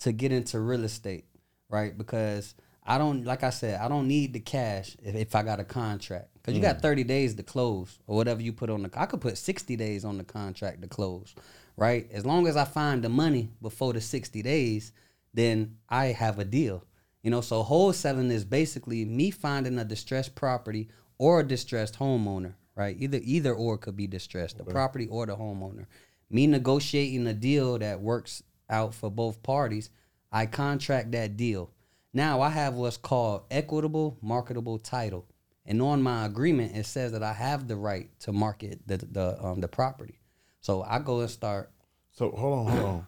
[0.00, 1.24] to get into real estate,
[1.70, 1.96] right?
[1.96, 2.54] Because
[2.84, 5.64] I don't like I said, I don't need the cash if, if I got a
[5.64, 6.28] contract.
[6.34, 8.90] because you got 30 days to close or whatever you put on the.
[8.94, 11.34] I could put 60 days on the contract to close,
[11.76, 12.08] right?
[12.12, 14.92] As long as I find the money before the 60 days,
[15.34, 16.84] then I have a deal.
[17.26, 22.54] You know, so wholesaling is basically me finding a distressed property or a distressed homeowner,
[22.76, 22.94] right?
[23.00, 25.86] Either either or could be distressed, the property or the homeowner.
[26.30, 29.90] Me negotiating a deal that works out for both parties,
[30.30, 31.72] I contract that deal.
[32.14, 35.26] Now I have what's called equitable marketable title.
[35.64, 39.44] And on my agreement, it says that I have the right to market the the
[39.44, 40.20] um the property.
[40.60, 41.72] So I go and start
[42.12, 43.06] So hold on, hold on.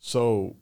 [0.00, 0.56] So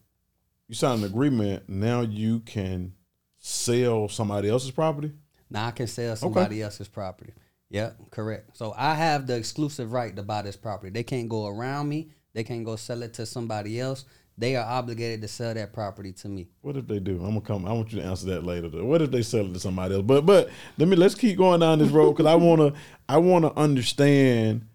[0.69, 1.69] you signed an agreement.
[1.69, 2.95] Now you can
[3.39, 5.13] sell somebody else's property.
[5.51, 7.33] Now I can sell somebody else's property.
[7.69, 8.57] Yeah, correct.
[8.57, 10.91] So I have the exclusive right to buy this property.
[10.91, 12.11] They can't go around me.
[12.35, 14.05] They can't go sell it to somebody else.
[14.39, 16.49] They are obligated to sell that property to me.
[16.63, 17.17] What if they do?
[17.17, 17.67] I'm gonna come.
[17.67, 18.69] I want you to answer that later.
[18.69, 18.85] Though.
[18.85, 20.05] What if they sell it to somebody else?
[20.05, 20.49] But but
[20.79, 22.73] let me let's keep going down this road because I wanna
[23.09, 24.67] I wanna understand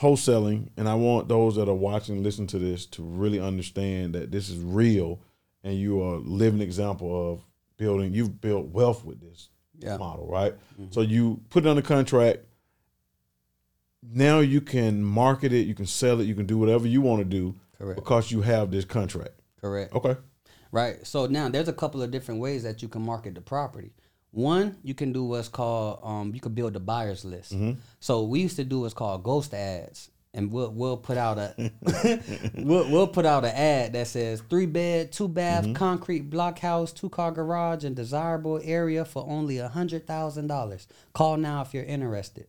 [0.00, 4.30] wholesaling, and I want those that are watching, listen to this, to really understand that
[4.30, 5.20] this is real,
[5.64, 7.40] and you are a living example of
[7.76, 8.12] building.
[8.12, 9.96] You've built wealth with this Yeah.
[9.96, 10.54] model, right?
[10.74, 10.92] Mm-hmm.
[10.92, 12.40] So you put it on under contract.
[14.02, 17.20] Now you can market it, you can sell it, you can do whatever you want
[17.20, 17.96] to do Correct.
[17.96, 19.40] because you have this contract.
[19.60, 19.94] Correct.
[19.94, 20.16] Okay.
[20.70, 21.04] Right.
[21.06, 23.92] So now there's a couple of different ways that you can market the property.
[24.36, 27.54] One, you can do what's called um, you can build a buyers list.
[28.00, 31.54] So we used to do what's called ghost ads, and we'll we'll put out a
[32.54, 36.92] we'll, we'll put out an ad that says three bed, two bath, concrete block house,
[36.92, 40.86] two car garage, and desirable area for only a hundred thousand dollars.
[41.14, 42.46] Call now if you're interested.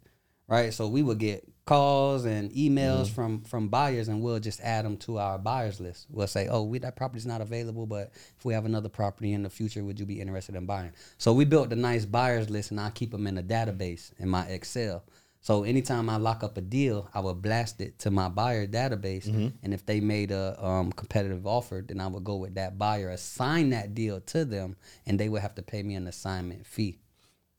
[0.50, 0.73] Right.
[0.73, 4.97] So we would get calls and emails from from buyers, and we'll just add them
[4.97, 6.08] to our buyers list.
[6.10, 9.43] We'll say, "Oh, we that property's not available, but if we have another property in
[9.43, 12.71] the future, would you be interested in buying?" So we built a nice buyers list,
[12.71, 15.03] and I keep them in a database in my Excel.
[15.41, 19.27] So anytime I lock up a deal, I would blast it to my buyer database,
[19.62, 23.10] and if they made a um, competitive offer, then I would go with that buyer,
[23.10, 26.97] assign that deal to them, and they would have to pay me an assignment fee.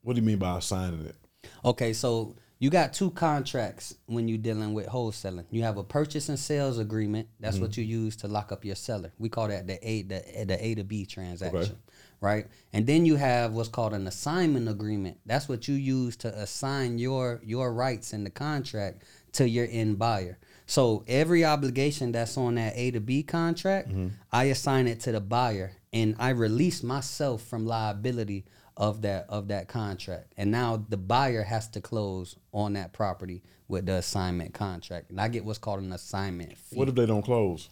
[0.02, 1.16] What do you mean by assigning it?
[1.64, 5.44] Okay, so you got two contracts when you're dealing with wholesaling.
[5.50, 7.28] You have a purchase and sales agreement.
[7.38, 7.80] That's what mm-hmm.
[7.82, 9.12] you use to lock up your seller.
[9.18, 11.76] We call that the A the, the A to B transaction,
[12.20, 12.46] right?
[12.72, 15.18] And then you have what's called an assignment agreement.
[15.24, 19.98] That's what you use to assign your your rights in the contract to your end
[19.98, 20.38] buyer.
[20.66, 24.08] So every obligation that's on that A to B contract, mm-hmm.
[24.32, 28.44] I assign it to the buyer and I release myself from liability
[28.78, 30.32] of that of that contract.
[30.38, 35.10] And now the buyer has to close on that property with the assignment contract.
[35.10, 36.76] And I get what's called an assignment fee.
[36.76, 37.68] What if they don't close?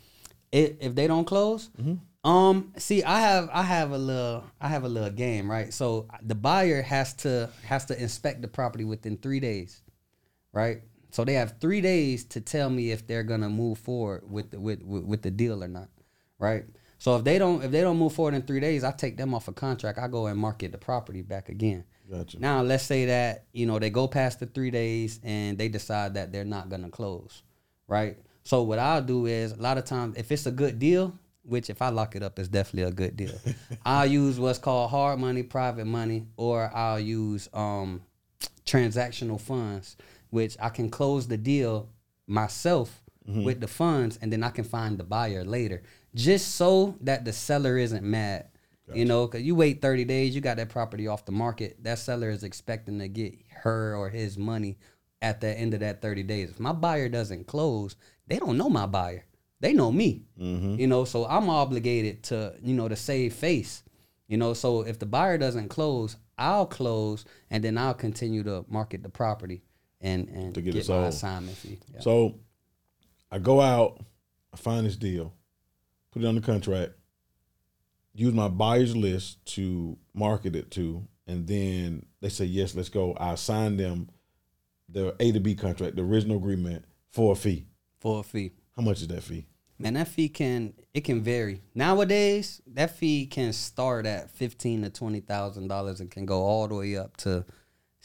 [0.52, 1.70] If, if they don't close,
[2.24, 5.72] um, see, I have I have a little I have a little game, right?
[5.72, 9.82] So the buyer has to has to inspect the property within three days,
[10.52, 10.82] right?
[11.10, 14.60] So they have three days to tell me if they're gonna move forward with the
[14.60, 15.88] with with, with the deal or not,
[16.38, 16.64] right?
[16.98, 19.34] So if they don't if they don't move forward in three days, I take them
[19.34, 19.98] off a contract.
[19.98, 21.84] I go and market the property back again.
[22.10, 22.38] Gotcha.
[22.38, 26.14] Now let's say that you know they go past the three days and they decide
[26.14, 27.42] that they're not gonna close,
[27.88, 28.16] right?
[28.44, 31.68] So what I'll do is a lot of times if it's a good deal, which
[31.68, 33.34] if I lock it up, it's definitely a good deal.
[33.84, 38.02] I'll use what's called hard money, private money, or I'll use um,
[38.64, 39.96] transactional funds,
[40.30, 41.88] which I can close the deal
[42.26, 43.02] myself
[43.44, 45.82] with the funds, and then I can find the buyer later,
[46.16, 48.48] just so that the seller isn't mad.
[48.94, 51.82] You know, because you wait 30 days, you got that property off the market.
[51.82, 54.78] That seller is expecting to get her or his money
[55.20, 56.50] at the end of that 30 days.
[56.50, 57.96] If my buyer doesn't close,
[58.28, 59.24] they don't know my buyer.
[59.58, 60.22] They know me.
[60.40, 60.76] Mm-hmm.
[60.78, 63.82] You know, so I'm obligated to, you know, to save face.
[64.28, 68.64] You know, so if the buyer doesn't close, I'll close and then I'll continue to
[68.68, 69.62] market the property
[70.00, 71.78] and, and To get get, it my assignment fee.
[71.92, 72.00] Yeah.
[72.00, 72.36] So
[73.30, 74.00] I go out,
[74.52, 75.32] I find this deal,
[76.16, 76.94] put it on the contract,
[78.14, 83.12] use my buyer's list to market it to, and then they say yes, let's go.
[83.20, 84.08] I assign them
[84.88, 87.66] the A to B contract, the original agreement for a fee.
[88.00, 88.52] For a fee.
[88.74, 89.46] How much is that fee?
[89.78, 91.60] Man, that fee can it can vary.
[91.74, 96.66] Nowadays, that fee can start at fifteen to twenty thousand dollars and can go all
[96.66, 97.44] the way up to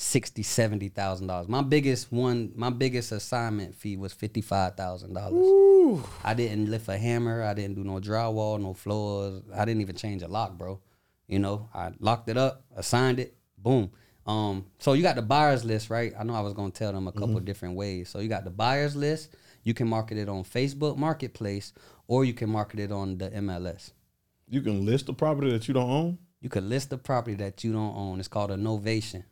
[0.02, 1.47] sixty, seventy thousand dollars.
[1.47, 6.04] My biggest one, my biggest assignment fee was fifty five thousand dollars.
[6.24, 7.43] I didn't lift a hammer.
[7.43, 9.43] I didn't do no drywall, no floors.
[9.54, 10.80] I didn't even change a lock, bro.
[11.28, 13.91] You know, I locked it up, assigned it, boom.
[14.26, 16.14] Um, so you got the buyers list, right?
[16.20, 18.10] I know I was gonna tell them a couple different ways.
[18.10, 19.36] So you got the buyers list.
[19.64, 21.74] You can market it on Facebook Marketplace,
[22.08, 23.91] or you can market it on the MLS.
[24.49, 26.18] You can list a property that you don't own.
[26.41, 28.20] You can list the property that you don't own.
[28.20, 29.24] It's called a novation.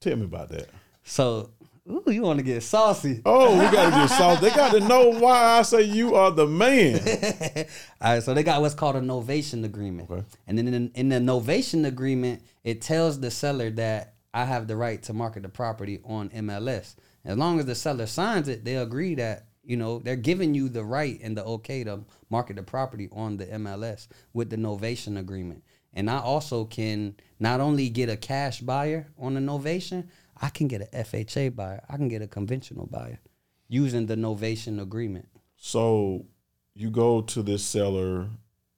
[0.00, 0.68] Tell me about that.
[1.04, 1.50] So,
[1.88, 3.22] ooh, you want to get saucy?
[3.24, 4.48] Oh, we gotta get saucy.
[4.48, 7.00] They got to know why I say you are the man.
[8.00, 10.10] All right, so they got what's called a novation agreement.
[10.10, 10.24] Okay.
[10.46, 14.76] And then in, in the novation agreement, it tells the seller that I have the
[14.76, 16.94] right to market the property on MLS.
[17.24, 20.68] As long as the seller signs it, they agree that, you know, they're giving you
[20.68, 25.18] the right and the okay to market the property on the MLS with the novation
[25.18, 25.62] agreement.
[25.96, 30.08] And I also can not only get a cash buyer on the novation,
[30.40, 31.82] I can get a FHA buyer.
[31.88, 33.18] I can get a conventional buyer
[33.66, 35.26] using the novation agreement.
[35.56, 36.26] So
[36.74, 38.28] you go to this seller.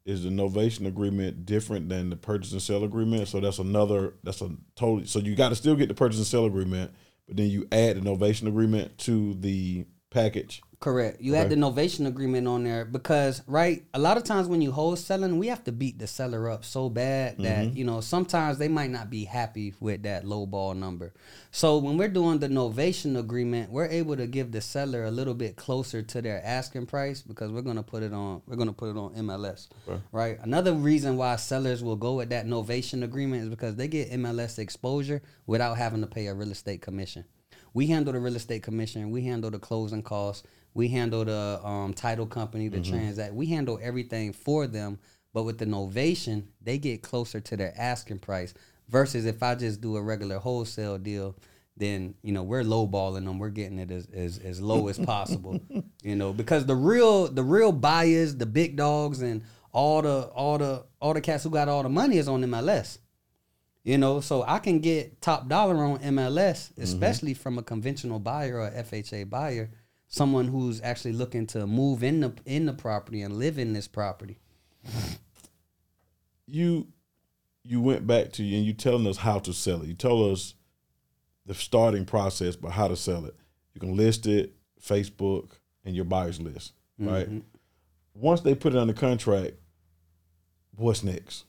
[0.05, 3.29] Is the novation agreement different than the purchase and sale agreement?
[3.29, 4.15] So that's another.
[4.23, 5.07] That's a totally.
[5.07, 6.93] So you got to still get the purchase and sale agreement,
[7.27, 10.63] but then you add the novation agreement to the package.
[10.81, 11.21] Correct.
[11.21, 14.71] You had the novation agreement on there because, right, a lot of times when you
[14.71, 17.77] wholesaling, we have to beat the seller up so bad that, mm-hmm.
[17.77, 21.13] you know, sometimes they might not be happy with that low ball number.
[21.51, 25.35] So when we're doing the novation agreement, we're able to give the seller a little
[25.35, 28.91] bit closer to their asking price because we're gonna put it on we're gonna put
[28.91, 29.67] it on MLS.
[30.13, 30.39] Right.
[30.43, 34.61] Another reason why sellers will go with that novation agreement is because they get MLS
[34.61, 37.25] exposure without having to pay a real estate commission.
[37.75, 39.11] We handle the real estate commission.
[39.11, 40.47] We handle the closing costs.
[40.75, 43.35] We handle the um, title company, the transact.
[43.35, 44.99] We handle everything for them.
[45.35, 48.55] But with the novation, they get closer to their asking price.
[48.89, 51.37] Versus if I just do a regular wholesale deal,
[51.77, 53.39] then you know we're lowballing them.
[53.39, 55.61] We're getting it as, as, as low as possible.
[56.03, 59.43] you know, because the real the real buyers, the big dogs, and
[59.73, 62.99] all the all the all the cats who got all the money is on MLS.
[63.85, 68.61] You know, so I can get top dollar on MLS, especially from a conventional buyer
[68.61, 69.71] or FHA buyer,
[70.09, 73.87] someone who's actually looking to move in the in the property and live in this
[73.87, 74.39] property.
[76.47, 76.89] You
[77.63, 79.89] you went back to you and you telling us how to sell it.
[79.89, 80.55] You told us
[81.45, 83.37] the starting process, but how to sell it.
[83.75, 85.51] You can list it, Facebook,
[85.85, 87.27] and your buyers list, right?
[87.27, 87.39] Mm-hmm.
[88.15, 89.55] Once they put it on the contract,
[90.75, 91.45] what's next?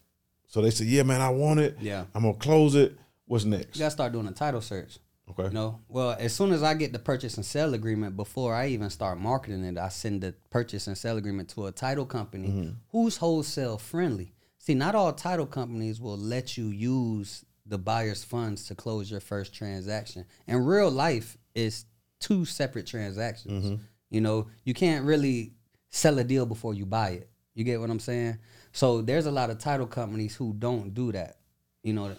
[0.47, 1.78] So they say, "Yeah, man, I want it.
[1.80, 2.05] Yeah.
[2.14, 2.97] I'm gonna close it.
[3.26, 4.97] What's next?" You gotta start doing a title search.
[5.32, 5.43] Okay.
[5.43, 8.67] You know, well, as soon as I get the purchase and sale agreement, before I
[8.67, 12.47] even start marketing it, I send the purchase and sale agreement to a title company
[12.47, 12.69] mm-hmm.
[12.89, 14.34] who's wholesale friendly.
[14.57, 19.19] See, not all title companies will let you use the buyer's funds to close your
[19.19, 20.25] first transaction.
[20.47, 21.86] In real life, it's
[22.19, 23.65] two separate transactions.
[23.65, 23.84] Mm-hmm.
[24.09, 25.53] You know, you can't really
[25.89, 27.30] sell a deal before you buy it.
[27.53, 28.39] You get what I'm saying?
[28.71, 31.38] So there's a lot of title companies who don't do that.
[31.84, 32.11] You know,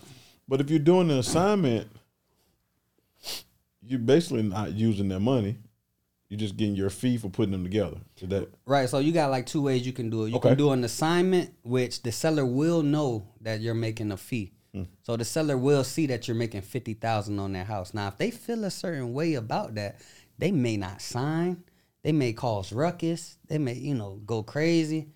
[0.48, 1.90] But if you're doing an assignment,
[3.83, 5.59] you're basically not using their money.
[6.28, 7.97] You're just getting your fee for putting them together.
[8.20, 8.89] Is that Right.
[8.89, 10.31] So you got like two ways you can do it.
[10.31, 10.51] You Okay.
[10.51, 14.53] can do an assignment, which the seller will know that you're making a fee.
[14.72, 14.85] Hmm.
[15.03, 17.93] So the seller will see that you're making fifty thousand on their house.
[17.95, 20.01] Now, if they feel a certain way about that,
[20.39, 21.64] they may not sign.
[22.03, 23.37] They may cause ruckus.
[23.49, 25.09] They may, you know, go crazy.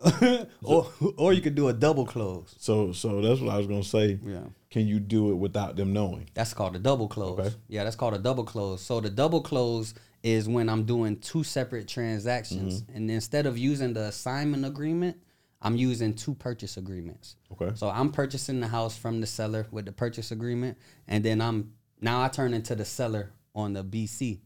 [0.62, 2.54] or or you could do a double close.
[2.58, 2.92] so?
[2.92, 4.18] So that's what I was gonna say.
[4.24, 4.44] Yeah.
[4.70, 6.28] Can you do it without them knowing?
[6.34, 7.38] That's called a double close.
[7.38, 7.50] Okay.
[7.68, 8.80] Yeah, that's called a double close.
[8.80, 12.96] So the double close is when I'm doing two separate transactions, Mm-hmm.
[12.96, 15.16] and instead of using the assignment agreement,
[15.62, 17.36] I'm using two purchase agreements.
[17.52, 17.72] Okay.
[17.74, 21.72] So I'm purchasing the house from the seller with the purchase agreement, and then I'm
[22.00, 24.38] now I turn into the seller on the BC.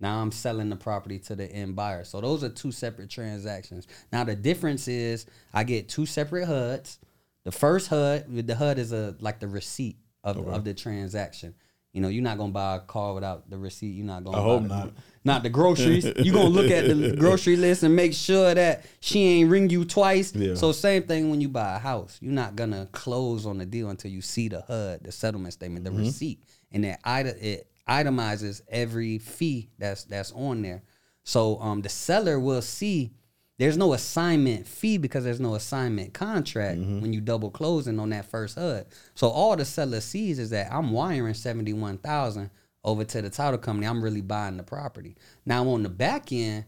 [0.00, 2.04] Now I'm selling the property to the end buyer.
[2.04, 3.86] So those are two separate transactions.
[4.12, 6.98] Now the difference is I get two separate HUDs.
[7.44, 11.54] The first HUD, the HUD is a like the receipt of, of the transaction.
[11.92, 13.90] You know, you're not gonna buy a car without the receipt.
[13.94, 14.36] You're not gonna.
[14.36, 14.92] I buy hope the- not.
[15.26, 16.04] Not the groceries.
[16.18, 19.84] you're gonna look at the grocery list and make sure that she ain't ring you
[19.86, 20.34] twice.
[20.34, 20.54] Yeah.
[20.54, 22.18] So same thing when you buy a house.
[22.20, 25.84] You're not gonna close on the deal until you see the HUD, the settlement statement,
[25.84, 26.00] the Mm-hmm.
[26.00, 26.40] receipt,
[26.72, 30.82] and that it itemizes every fee that's that's on there.
[31.22, 33.12] So um, the seller will see
[33.58, 37.00] there's no assignment fee because there's no assignment contract Mm-hmm.
[37.00, 38.86] when you double closing on that first HUD.
[39.14, 42.50] So all the seller sees is that I'm wiring seventy one thousand
[42.82, 43.86] over to the title company.
[43.86, 45.16] I'm really buying the property.
[45.46, 46.64] Now on the back end,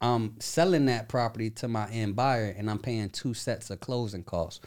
[0.00, 4.22] I'm selling that property to my end buyer and I'm paying two sets of closing
[4.22, 4.60] costs.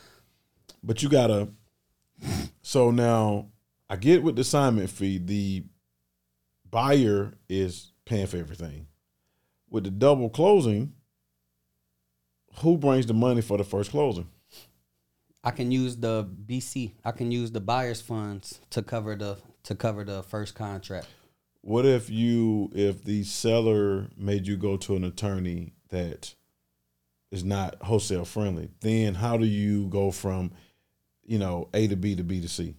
[0.83, 1.49] But you gotta.
[2.61, 3.47] So now
[3.89, 5.63] I get with the assignment fee, the
[6.69, 8.87] buyer is paying for everything.
[9.69, 10.93] With the double closing,
[12.59, 14.27] who brings the money for the first closing?
[15.43, 16.93] I can use the BC.
[17.03, 21.07] I can use the buyer's funds to cover the to cover the first contract.
[21.61, 26.35] What if you if the seller made you go to an attorney that
[27.31, 28.69] is not wholesale friendly?
[28.81, 30.51] Then how do you go from,
[31.25, 32.75] you know, A to B to B to C?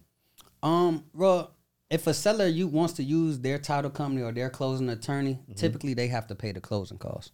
[0.61, 1.55] Um, well,
[1.89, 5.93] if a seller you wants to use their title company or their closing attorney, typically
[5.93, 7.31] they have to pay the closing costs.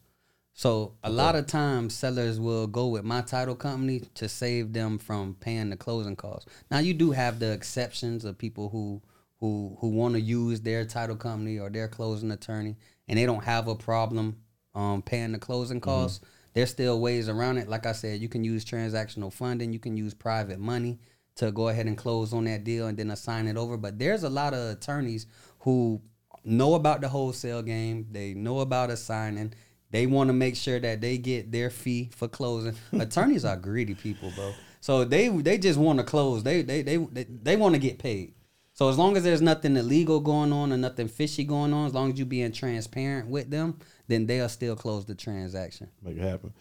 [0.53, 4.97] So a lot of times sellers will go with my title company to save them
[4.97, 6.51] from paying the closing costs.
[6.69, 9.01] Now you do have the exceptions of people who
[9.39, 12.75] who who want to use their title company or their closing attorney
[13.07, 14.37] and they don't have a problem
[14.75, 16.21] um, paying the closing costs.
[16.53, 17.69] There's still ways around it.
[17.69, 20.99] Like I said, you can use transactional funding, you can use private money
[21.35, 23.77] to go ahead and close on that deal and then assign it over.
[23.77, 25.25] But there's a lot of attorneys
[25.59, 26.01] who
[26.43, 28.07] know about the wholesale game.
[28.11, 29.53] They know about assigning.
[29.91, 32.75] They want to make sure that they get their fee for closing.
[32.99, 34.53] Attorneys are greedy people, bro.
[34.81, 36.43] So they they just want to close.
[36.43, 38.33] They they they they, they want to get paid.
[38.73, 41.93] So as long as there's nothing illegal going on or nothing fishy going on, as
[41.93, 43.77] long as you being transparent with them,
[44.07, 45.89] then they'll still close the transaction.
[46.01, 46.53] Make it happen.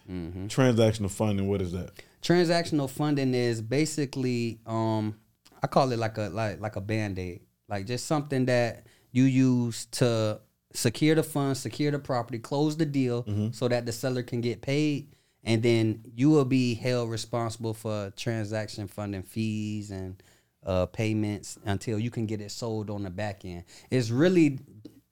[0.49, 1.47] Transactional funding.
[1.47, 1.91] What is that?
[2.21, 5.15] Transactional funding is basically um
[5.63, 7.41] I call it like a like like a band-aid.
[7.69, 10.41] Like just something that you use to
[10.73, 14.61] secure the funds, secure the property, close the deal so that the seller can get
[14.61, 15.07] paid
[15.43, 20.21] and then you will be held responsible for transaction funding fees and
[20.65, 23.63] uh, payments until you can get it sold on the back end.
[23.89, 24.59] It's really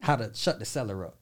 [0.01, 1.15] how to shut the seller up.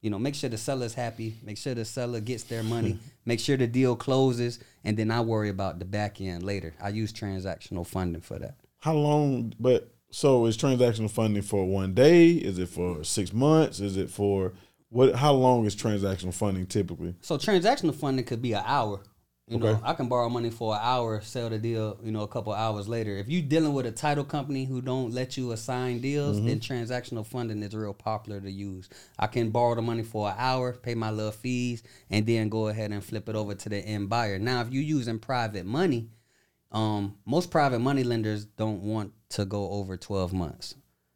[0.00, 3.40] You know, make sure the seller's happy, make sure the seller gets their money, make
[3.40, 6.74] sure the deal closes, and then I worry about the back end later.
[6.80, 8.56] I use transactional funding for that.
[8.80, 9.54] How long?
[9.58, 12.28] But so is transactional funding for one day?
[12.30, 13.80] Is it for six months?
[13.80, 14.52] Is it for
[14.88, 15.16] what?
[15.16, 17.16] How long is transactional funding typically?
[17.20, 19.02] So transactional funding could be an hour.
[19.48, 22.28] You know, I can borrow money for an hour, sell the deal, you know, a
[22.28, 23.16] couple hours later.
[23.16, 26.74] If you're dealing with a title company who don't let you assign deals, then mm-hmm.
[26.74, 28.88] transactional funding is real popular to use.
[29.18, 32.68] I can borrow the money for an hour, pay my little fees, and then go
[32.68, 34.38] ahead and flip it over to the end buyer.
[34.38, 36.08] Now, if you're using private money,
[36.74, 40.74] um, most private money lenders don't want to go over 12 months.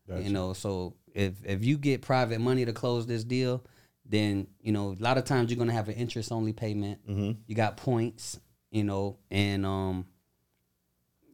[0.08, 0.22] Gotcha.
[0.22, 3.64] You know, so if if you get private money to close this deal,
[4.06, 7.00] then you know a lot of times you're gonna have an interest only payment.
[7.46, 8.40] You got points,
[8.70, 10.06] you know, and um,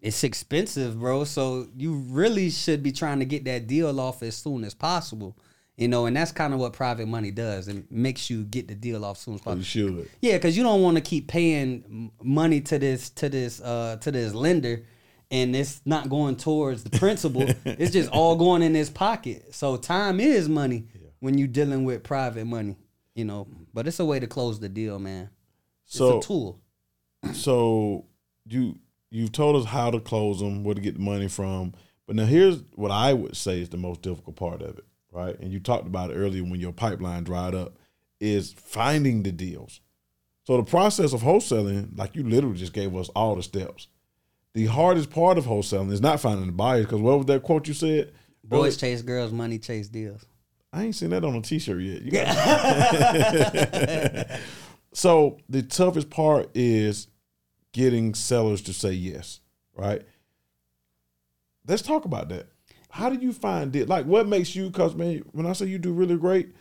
[0.00, 1.24] it's expensive, bro.
[1.24, 5.36] So you really should be trying to get that deal off as soon as possible.
[5.76, 7.66] You know, and that's kind of what private money does.
[7.66, 9.62] It makes you get the deal off soon as You possible.
[9.64, 10.10] should.
[10.20, 14.12] Yeah, because you don't want to keep paying money to this to this uh to
[14.12, 14.84] this lender,
[15.32, 17.42] and it's not going towards the principal.
[17.64, 19.52] it's just all going in his pocket.
[19.54, 20.86] So time is money
[21.18, 22.76] when you're dealing with private money.
[23.16, 25.28] You know, but it's a way to close the deal, man.
[25.86, 26.60] It's So a tool.
[27.32, 28.04] so
[28.46, 28.78] you
[29.10, 31.72] you've told us how to close them, where to get the money from.
[32.06, 34.84] But now here's what I would say is the most difficult part of it,
[35.14, 35.38] right?
[35.38, 37.78] And you talked about it earlier when your pipeline dried up,
[38.20, 39.80] is finding the deals.
[40.44, 43.88] So the process of wholesaling, like you literally just gave us all the steps.
[44.52, 47.66] The hardest part of wholesaling is not finding the buyers, because what was that quote
[47.66, 48.12] you said?
[48.44, 50.26] Boys chase girls, money chase deals.
[50.72, 52.02] I ain't seen that on a t-shirt yet.
[54.94, 57.08] So the toughest part is
[57.72, 59.40] getting sellers to say yes,
[59.76, 60.02] right?
[61.66, 62.46] Let's talk about that.
[62.94, 63.88] How do you find it?
[63.88, 64.70] Like, what makes you?
[64.70, 66.54] Cause man, when I say you do really great,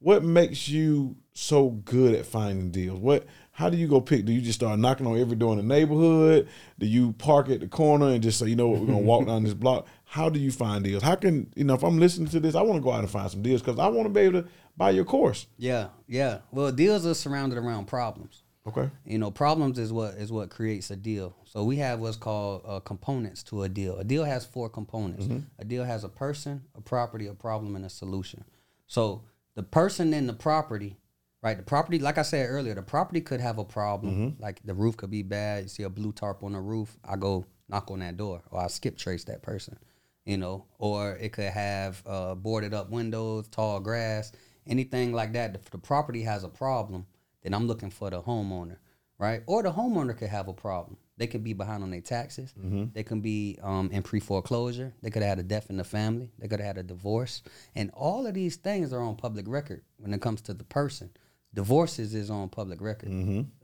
[0.00, 3.00] what makes you so good at finding deals?
[3.00, 3.24] What?
[3.52, 4.26] How do you go pick?
[4.26, 6.46] Do you just start knocking on every door in the neighborhood?
[6.78, 9.26] Do you park at the corner and just say, you know what, we're gonna walk
[9.28, 9.86] down this block?
[10.04, 11.02] How do you find deals?
[11.02, 13.10] How can you know if I'm listening to this, I want to go out and
[13.10, 15.46] find some deals because I want to be able to buy your course.
[15.56, 16.40] Yeah, yeah.
[16.52, 18.44] Well, deals are surrounded around problems.
[18.66, 18.90] Okay.
[19.06, 21.34] You know, problems is what is what creates a deal.
[21.44, 23.98] So we have what's called uh, components to a deal.
[23.98, 25.26] A deal has four components.
[25.58, 28.44] A deal has a person, a property, a problem, and a solution.
[28.86, 29.22] So
[29.54, 30.98] the person and the property,
[31.42, 31.56] right?
[31.56, 34.36] The property, like I said earlier, the property could have a problem.
[34.38, 35.62] Like the roof could be bad.
[35.62, 36.96] You see a blue tarp on the roof.
[37.04, 39.78] I go knock on that door, or I skip trace that person.
[40.26, 44.30] You know, or it could have uh, boarded up windows, tall grass,
[44.66, 45.54] anything like that.
[45.54, 47.06] If the property has a problem,
[47.48, 48.76] then I'm looking for the homeowner,
[49.18, 49.42] right?
[49.46, 50.98] Or the homeowner could have a problem.
[51.16, 52.52] They could be behind on their taxes.
[52.92, 54.92] They can be um, in pre foreclosure.
[55.02, 56.30] They could have had a death in the family.
[56.38, 57.42] They could have had a divorce.
[57.74, 61.10] And all of these things are on public record when it comes to the person.
[61.54, 63.08] Divorces is on public record.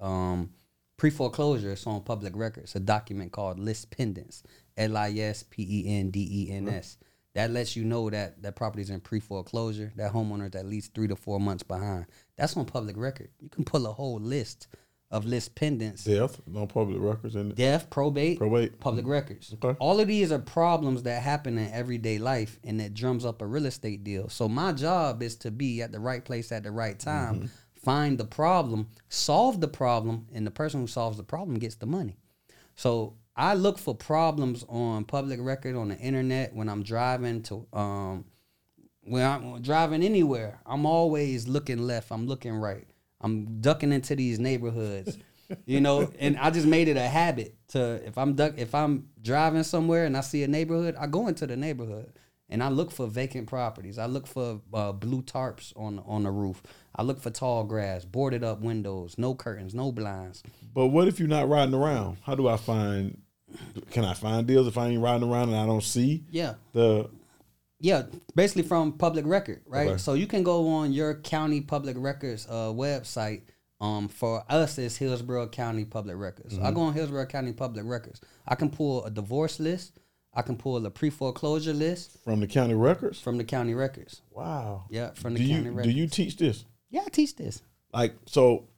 [0.01, 0.51] Um,
[0.97, 2.65] pre foreclosure is on public record.
[2.65, 4.43] It's a document called lis pendens,
[4.79, 6.97] L I S P E N D E N S.
[7.35, 9.93] That lets you know that that property's in pre foreclosure.
[9.97, 12.07] That homeowner is at least three to four months behind.
[12.37, 13.29] That's on public record.
[13.41, 14.67] You can pull a whole list
[15.11, 16.05] of lis pendens.
[16.05, 17.57] Death, no public records in it.
[17.57, 18.81] Death, probate, Probate.
[18.81, 19.55] public records.
[19.63, 19.77] Okay.
[19.79, 23.47] All of these are problems that happen in everyday life and that drums up a
[23.47, 24.29] real estate deal.
[24.29, 27.49] So my job is to be at the right place at the right time,
[27.85, 31.87] find the problem, solve the problem, and the person who solves the problem gets the
[31.87, 32.17] money.
[32.75, 37.67] So I look for problems on public record on the internet when I'm driving to
[37.73, 38.25] um
[39.05, 40.61] when I'm driving anywhere.
[40.67, 42.11] I'm always looking left.
[42.11, 42.87] I'm looking right.
[43.21, 45.19] I'm ducking into these neighborhoods.
[45.67, 49.09] you know, and I just made it a habit to if I'm duck if I'm
[49.21, 52.13] driving somewhere and I see a neighborhood, I go into the neighborhood
[52.49, 53.99] and I look for vacant properties.
[53.99, 56.63] I look for uh, blue tarps on on the roof.
[56.97, 60.43] I look for tall grass, boarded up windows, no curtains, no blinds.
[60.73, 62.19] But what if you're not riding around?
[62.23, 63.21] How do I find?
[63.91, 67.09] Can I find deals if I ain't riding around and I don't see Yeah, the?
[67.85, 68.05] Yeah,
[68.35, 69.89] basically from public record, right?
[69.89, 69.99] Okay.
[69.99, 73.43] So you can go on your county public records uh, website.
[73.79, 76.55] Um, for us, it's Hillsborough County Public Records.
[76.57, 78.23] So I go on Hillsborough County Public Records.
[78.49, 79.99] I can pull a divorce list.
[80.33, 83.21] I can pull a pre foreclosure list From the county records?
[83.21, 84.23] from the county records.
[84.31, 84.85] Wow.
[84.89, 86.65] Yeah, from the Do county you do you teach this?
[86.91, 87.61] yeah, I teach this.
[87.93, 88.69] Like so,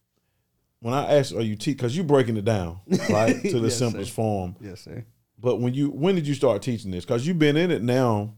[0.81, 1.77] when I ask, are you teach?
[1.77, 4.15] Because you're breaking it down right to the Yes, simplest sir.
[4.17, 4.57] form.
[4.61, 5.05] Yes, sir.
[5.39, 7.05] But when you when did you start teaching this?
[7.05, 8.35] Because you've been in it now,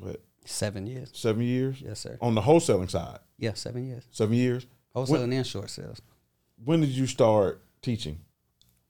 [0.00, 1.10] what Seven years.
[1.12, 2.18] seven years Yes, sir.
[2.20, 3.18] on the wholesaling side.
[3.38, 4.04] Yeah, seven years.
[4.10, 4.66] Seven years.
[4.96, 6.00] Wholesaling and short sales.
[6.64, 8.20] When did you start teaching?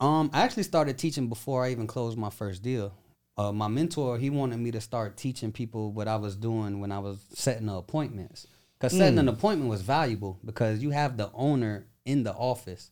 [0.01, 2.95] Um, I actually started teaching before I even closed my first deal.
[3.37, 6.91] Uh, my mentor, he wanted me to start teaching people what I was doing when
[6.93, 8.47] I was setting the appointments.
[8.79, 12.91] Because setting an appointment was valuable because you have the owner in the office.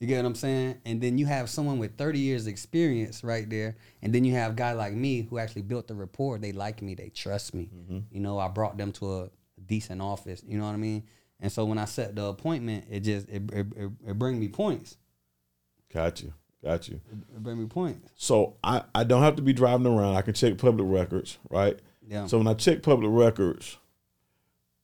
[0.00, 0.80] You get what I'm saying?
[0.84, 3.76] And then you have someone with 30 years experience right there.
[4.00, 6.38] And then you have a guy like me who actually built the rapport.
[6.38, 6.94] They like me.
[6.94, 7.68] They trust me.
[7.74, 7.98] Mm-hmm.
[8.12, 9.30] You know, I brought them to a
[9.66, 10.42] decent office.
[10.46, 11.02] You know what I mean?
[11.40, 14.48] And so when I set the appointment, it just, it, it, it, it bring me
[14.48, 14.96] points.
[15.92, 16.32] Got you.
[16.62, 17.00] Got you.
[17.10, 18.10] It bring me points.
[18.16, 20.16] So I, I don't have to be driving around.
[20.16, 21.78] I can check public records, right?
[22.06, 22.26] Yeah.
[22.26, 23.76] So when I check public records,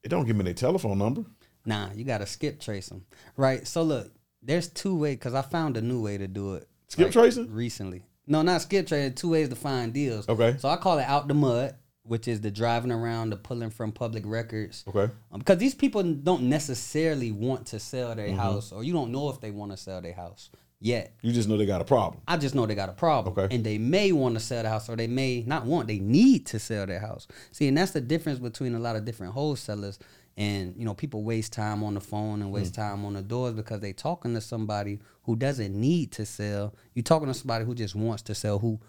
[0.02, 1.24] it don't give me their telephone number.
[1.66, 3.04] Nah, you gotta skip trace them.
[3.36, 3.66] Right.
[3.66, 4.12] So look,
[4.44, 6.68] there's two ways because I found a new way to do it.
[6.88, 7.52] Skip tracing?
[7.52, 8.02] recently.
[8.26, 9.14] No, not skip tracing.
[9.14, 10.28] Two ways to find deals.
[10.28, 10.56] Okay.
[10.58, 11.74] So I call it out the mud,
[12.04, 14.84] which is the driving around, the pulling from public records.
[14.88, 15.10] Okay.
[15.32, 18.18] Um, because these people don't necessarily want to sell Mm-hmm.
[18.18, 21.14] their house, or you don't know if they want to sell their house yet.
[21.22, 22.20] You just know they got a problem.
[22.28, 23.36] I just know they got a problem.
[23.36, 23.54] Okay.
[23.54, 26.44] And they may want to sell the house or they may not want, they need
[26.46, 27.26] to sell their house.
[27.52, 29.98] See, and that's the difference between a lot of different wholesalers
[30.36, 33.54] and, you know, people waste time on the phone and waste time on the doors
[33.54, 36.74] because they talking to somebody who doesn't need to sell.
[36.94, 38.80] you talking to somebody who just wants to sell, who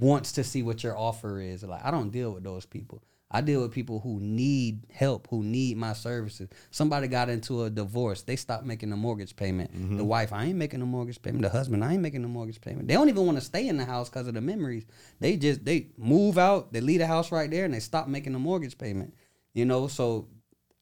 [0.00, 1.62] wants to see what your offer is.
[1.62, 3.02] Like, I don't deal with those people.
[3.30, 6.48] I deal with people who need help, who need my services.
[6.70, 8.22] Somebody got into a divorce.
[8.22, 9.72] They stopped making the mortgage payment.
[9.72, 9.98] Mm-hmm.
[9.98, 11.42] The wife, I ain't making the mortgage payment.
[11.42, 12.88] The husband, I ain't making the mortgage payment.
[12.88, 14.86] They don't even want to stay in the house because of the memories.
[15.20, 18.32] They just they move out, they leave the house right there, and they stop making
[18.32, 19.14] the mortgage payment.
[19.52, 20.28] You know, so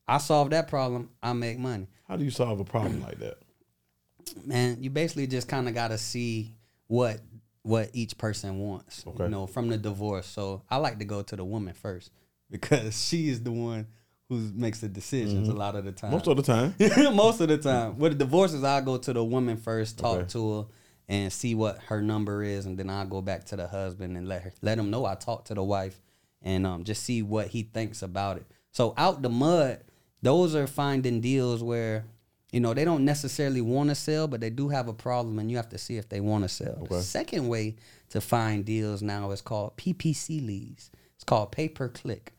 [0.09, 1.11] I solve that problem.
[1.23, 1.89] I make money.
[2.09, 3.39] How do you solve a problem like that?
[4.45, 6.55] Man, you basically just kind of got to see
[6.87, 7.21] what
[7.63, 9.05] what each person wants.
[9.07, 9.25] Okay.
[9.25, 10.27] You know, from the divorce.
[10.27, 12.13] So I like to go to the woman first
[12.51, 13.89] because she is the one
[14.29, 16.11] who makes the decisions a lot of the time.
[16.13, 16.75] Most of the time.
[17.15, 17.99] Most of the time.
[17.99, 20.29] With the divorces, I go to the woman first, talk Okay.
[20.31, 20.67] to her,
[21.09, 24.27] and see what her number is, and then I go back to the husband and
[24.29, 26.01] let her let him know I talked to the wife,
[26.43, 28.47] and um just see what he thinks about it.
[28.73, 29.83] So out the mud,
[30.23, 32.05] those are finding deals where
[32.53, 35.51] you know they don't necessarily want to sell, but they do have a problem, and
[35.51, 36.87] you have to see if they want to sell.
[36.99, 37.77] The second way
[38.11, 40.91] to find deals now is called PPC leads.
[41.17, 42.33] It's called pay per click,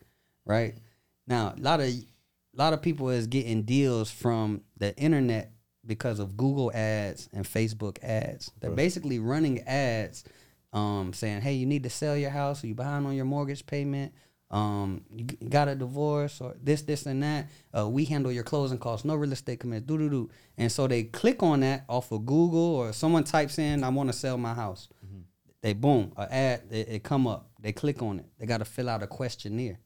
[0.44, 0.74] right?
[1.26, 2.04] Now, a lot of a
[2.54, 5.52] lot of people is getting deals from the internet
[5.86, 8.50] because of Google ads and Facebook ads.
[8.60, 10.24] They're basically running ads
[10.72, 12.64] um, saying, "Hey, you need to sell your house.
[12.64, 14.12] Are you behind on your mortgage payment?
[14.50, 17.48] Um, you got a divorce or this, this, and that.
[17.76, 19.04] Uh, we handle your closing costs.
[19.04, 19.84] No real estate commission.
[19.86, 23.58] Do do do." And so they click on that off of Google or someone types
[23.58, 24.88] in, "I want to sell my house."
[25.60, 27.50] They boom, an ad, it, it come up.
[27.60, 28.26] They click on it.
[28.38, 29.80] They got to fill out a questionnaire.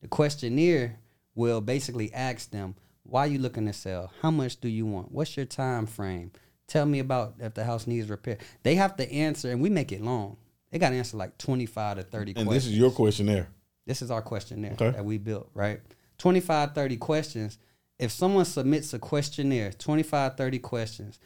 [0.00, 1.00] The questionnaire
[1.34, 4.12] will basically ask them, why you looking to sell?
[4.22, 5.10] How much do you want?
[5.10, 6.30] What's your time frame?
[6.68, 8.38] Tell me about if the house needs repair.
[8.62, 10.36] They have to answer, and we make it long.
[10.70, 12.64] They got to answer like 25 to 30 And questions.
[12.64, 13.48] this is your questionnaire.
[13.86, 14.90] This is our questionnaire Okay.
[14.90, 15.80] that we built, right?
[16.18, 17.58] 25, 30 questions.
[17.98, 21.18] If someone submits a questionnaire, 25, 30 questions,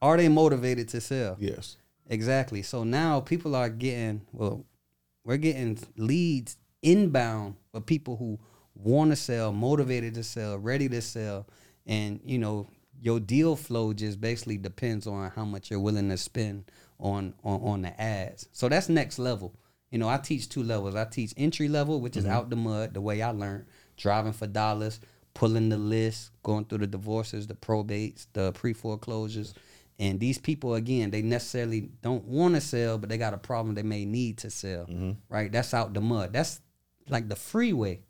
[0.00, 1.36] are they motivated to sell?
[1.40, 1.76] Yes.
[2.08, 2.62] Exactly.
[2.62, 4.64] So now people are getting well,
[5.24, 8.38] we're getting leads inbound for people who
[8.74, 11.46] want to sell, motivated to sell, ready to sell,
[11.86, 12.66] and you know
[13.00, 16.64] your deal flow just basically depends on how much you're willing to spend
[16.98, 18.48] on on, on the ads.
[18.52, 19.54] So that's next level.
[19.92, 20.96] You know, I teach two levels.
[20.96, 22.32] I teach entry level, which is mm-hmm.
[22.32, 23.66] out the mud, the way I learned,
[23.96, 24.98] driving for dollars,
[25.34, 29.54] pulling the list, going through the divorces, the probates, the pre foreclosures,
[29.98, 33.74] And these people, again, they necessarily don't want to sell, but they got a problem
[33.74, 34.86] they may need to sell.
[34.86, 35.12] Mm-hmm.
[35.28, 35.52] Right?
[35.52, 36.32] That's out the mud.
[36.32, 36.60] That's
[37.08, 38.00] like the freeway.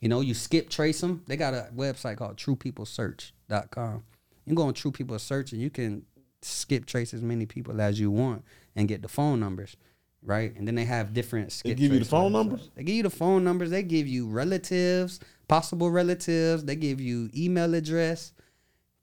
[0.00, 1.22] You know, you skip trace them.
[1.28, 3.94] They got a website called truepeoplesearch.com.
[3.94, 6.04] You can go on True People Search and you can
[6.42, 9.76] skip trace as many people as you want and get the phone numbers.
[10.22, 10.54] Right?
[10.56, 12.70] And then they have different skip they give you the phone numbers?
[12.74, 13.70] They give you the phone numbers.
[13.70, 16.64] They give you relatives, possible relatives.
[16.64, 18.32] They give you email address.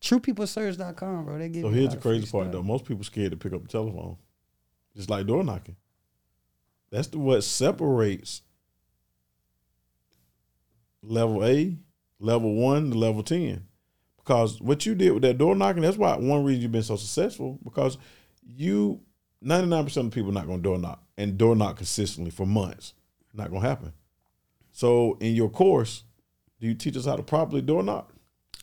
[0.01, 1.37] TruePeopleSearch.com, bro.
[1.39, 2.51] They give So here's the crazy part stuff.
[2.51, 2.63] though.
[2.63, 4.17] Most people scared to pick up the telephone.
[4.95, 5.77] Just like door knocking.
[6.91, 8.41] That's the, what separates
[11.01, 11.77] level A,
[12.19, 13.67] level one to level ten.
[14.17, 16.95] Because what you did with that door knocking, that's why one reason you've been so
[16.95, 17.97] successful, because
[18.55, 19.01] you
[19.41, 22.93] ninety nine percent of people not gonna door knock and door knock consistently for months.
[23.33, 23.93] Not gonna happen.
[24.71, 26.03] So in your course,
[26.59, 28.11] do you teach us how to properly door knock?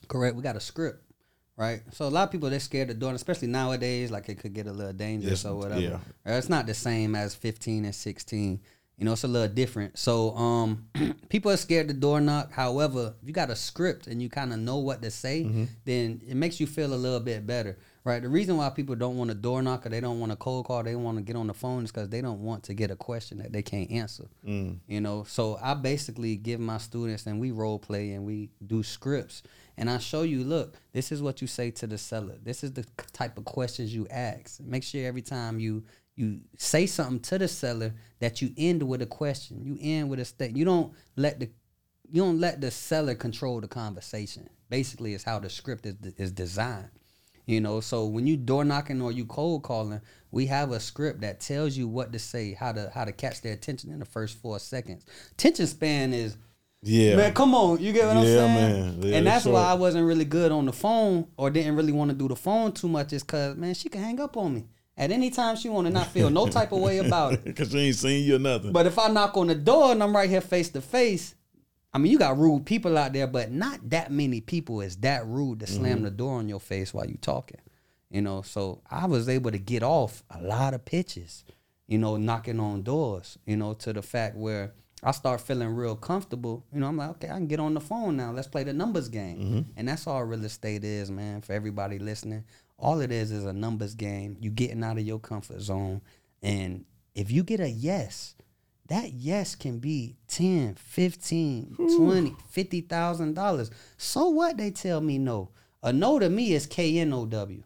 [0.09, 0.37] Correct.
[0.37, 1.03] We got a script,
[1.57, 1.83] right?
[1.93, 4.11] So a lot of people they're scared of doing, especially nowadays.
[4.11, 5.81] Like it could get a little dangerous Yes, or whatever.
[5.81, 5.95] yeah.
[6.27, 8.61] Uh, It's not the same as fifteen and sixteen.
[8.99, 9.99] You know, it's a little different.
[9.99, 10.87] So um,
[11.29, 12.53] people are scared to door knock.
[12.53, 15.65] However, if you got a script and you kind of know what to say, Mm-hmm.
[15.85, 18.23] then it makes you feel a little bit better, right?
[18.23, 20.67] The reason why people don't want a door knock or they don't want a cold
[20.67, 22.91] call, they want to get on the phone is because they don't want to get
[22.91, 24.29] a question that they can't answer.
[24.47, 24.79] Mm.
[24.87, 28.83] You know, so I basically give my students and we role play and we do
[28.83, 29.43] scripts
[29.77, 32.37] and I show you, look, this is what you say to the seller.
[32.43, 34.61] This is the type of questions you ask.
[34.61, 35.85] Make sure every time you
[36.15, 39.63] you say something to the seller that you end with a question.
[39.65, 40.59] You end with a statement.
[40.59, 41.51] You don't let the
[42.11, 44.49] you don't let the seller control the conversation.
[44.69, 46.91] Basically, is how the script is is designed.
[47.47, 51.23] You know, so when you door knocking or you cold calling, we have a script
[51.23, 54.05] that tells you what to say, how to how to catch their attention in the
[54.05, 55.05] first four seconds.
[55.33, 56.37] Attention span is
[56.83, 57.17] Yeah.
[57.17, 58.55] man, come on, you get what I'm saying?
[58.55, 59.03] man.
[59.03, 59.55] Yeah, and that's sure.
[59.55, 62.37] why I wasn't really good on the phone or didn't really want to do the
[62.37, 64.65] phone too much, is cause man, she can hang up on me
[64.97, 67.45] at any time she want to not feel no type of way about it.
[67.45, 68.73] Because she ain't seen you or nothing.
[68.73, 71.35] But if I knock on the door and I'm right here face to face,
[71.95, 75.27] I mean, you got rude people out there, but not that many people is that
[75.27, 76.05] rude to slam Mm-hmm.
[76.05, 77.61] the door on your face while you talking.
[78.11, 81.45] You know, so I was able to get off a lot of pitches,
[81.87, 84.73] you know, knocking on doors, you know, to the fact where
[85.03, 86.65] I start feeling real comfortable.
[86.73, 88.31] You know, I'm like, okay, I can get on the phone now.
[88.33, 89.39] Let's play the numbers game.
[89.39, 89.61] Mm-hmm.
[89.77, 92.45] And that's all real estate is, man, for everybody listening.
[92.79, 94.37] All it is is a numbers game.
[94.41, 96.03] You getting out of your comfort zone.
[96.43, 96.85] And
[97.15, 98.35] if you get a yes,
[98.89, 103.71] that yes can be 10, 15, 20, 50,000 dollars.
[103.97, 105.51] So what they tell me no.
[105.83, 107.63] A no to me is K N O W.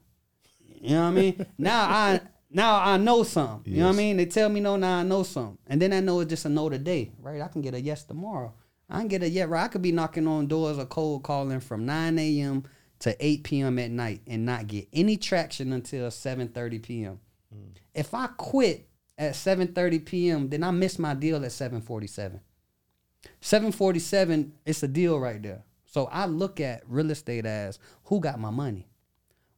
[0.80, 1.46] You know what I mean?
[1.58, 3.72] now I now I know something.
[3.72, 4.16] You know what I mean?
[4.16, 5.58] They tell me no, now I know something.
[5.66, 7.40] And then I know it's just a no today, right?
[7.40, 8.54] I can get a yes tomorrow.
[8.88, 9.64] I can get a yes, right?
[9.64, 12.64] I could be knocking on doors or cold calling from 9 a.m.
[13.00, 13.78] to 8 p.m.
[13.78, 17.20] at night and not get any traction until 7:30 p.m.
[17.54, 17.76] Mm.
[17.94, 18.88] If I quit
[19.18, 22.40] at 7:30 p.m., then I miss my deal at 7:47.
[23.40, 25.64] 747, it's a deal right there.
[25.86, 28.86] So I look at real estate as who got my money.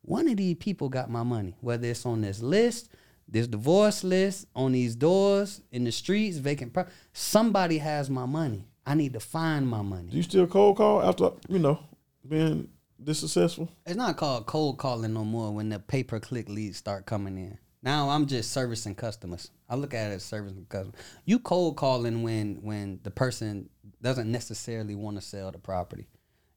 [0.02, 2.90] One of these people got my money, whether it's on this list,
[3.26, 6.94] this divorce list, on these doors, in the streets, vacant property.
[7.12, 8.66] Somebody has my money.
[8.86, 10.09] I need to find my money.
[10.11, 11.78] Do you still cold call after you know
[12.26, 13.68] being this successful?
[13.84, 17.36] It's not called cold calling no more when the pay per click leads start coming
[17.36, 17.59] in.
[17.83, 19.51] Now I'm just servicing customers.
[19.68, 21.01] I look at it as servicing customers.
[21.24, 23.68] You cold calling when when the person
[24.03, 26.07] doesn't necessarily want to sell the property.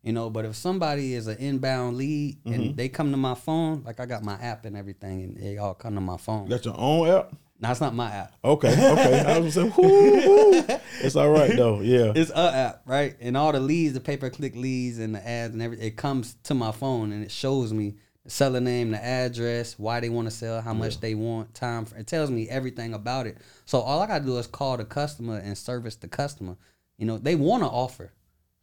[0.03, 2.75] You know, but if somebody is an inbound lead and mm-hmm.
[2.75, 5.75] they come to my phone, like I got my app and everything, and they all
[5.75, 6.49] come to my phone.
[6.49, 7.33] That's your own app?
[7.59, 8.33] No, it's not my app.
[8.43, 9.19] Okay, okay.
[9.19, 10.63] I was gonna say, whoo, whoo.
[11.03, 11.81] it's all right though.
[11.81, 12.13] Yeah.
[12.15, 13.15] It's a app, right?
[13.19, 15.97] And all the leads, the pay per click leads and the ads and everything, it
[15.97, 20.09] comes to my phone and it shows me the seller name, the address, why they
[20.09, 21.85] want to sell, how much they want, time.
[21.85, 23.37] For, it tells me everything about it.
[23.65, 26.57] So all I gotta do is call the customer and service the customer.
[26.97, 28.13] You know, they want to offer.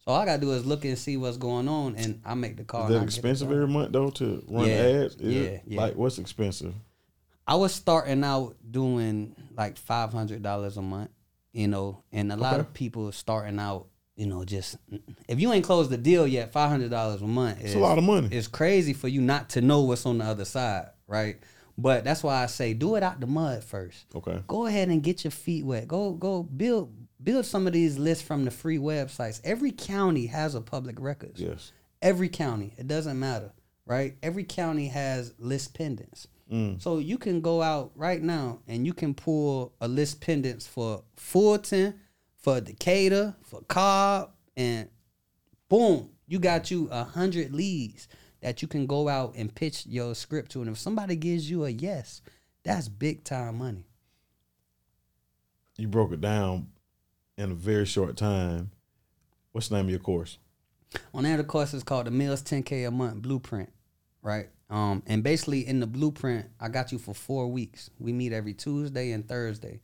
[0.05, 2.55] So all I gotta do is look and see what's going on, and I make
[2.55, 2.83] the call.
[2.83, 5.17] Is that I get the expensive every month though to run Yeah, ads?
[5.19, 5.81] yeah, yeah.
[5.81, 6.73] Like what's expensive?
[7.45, 11.09] I was starting out doing like five hundred dollars a month,
[11.51, 13.87] you know, and a lot of people starting out,
[14.19, 14.75] you know, just
[15.29, 17.59] if you ain't closed the deal yet, five hundred dollars a month.
[17.61, 18.27] It's a lot of money.
[18.31, 21.37] It's crazy for you not to know what's on the other side, right?
[21.77, 24.05] But that's why I say do it out the mud first.
[24.13, 24.43] Okay.
[24.45, 25.87] Go ahead and get your feet wet.
[25.87, 26.93] Go go build
[27.23, 29.39] build some of these lists from the free websites.
[29.45, 31.39] Every county has a public records.
[31.39, 31.71] Yes.
[32.01, 33.53] Every county, it doesn't matter,
[33.85, 34.15] right?
[34.21, 36.27] Every county has lis pendens.
[36.51, 36.81] Mm.
[36.81, 41.03] So you can go out right now and you can pull a lis pendens for
[41.15, 41.99] Fulton,
[42.39, 44.89] for Decatur, for Cobb, and
[45.67, 48.07] boom, you got you a hundred leads
[48.41, 50.61] that you can go out and pitch your script to.
[50.61, 52.21] And if somebody gives you a yes,
[52.63, 53.85] that's big time money.
[55.77, 56.67] You broke it down
[57.37, 58.71] in a very short time.
[59.51, 60.37] What's the name of your course?
[61.13, 63.71] On there, the course is called the Mills 10K a month blueprint,
[64.21, 64.49] right?
[64.69, 67.89] Um, and basically in the blueprint, I got you for four weeks.
[67.99, 69.79] We meet every Tuesday and Thursday.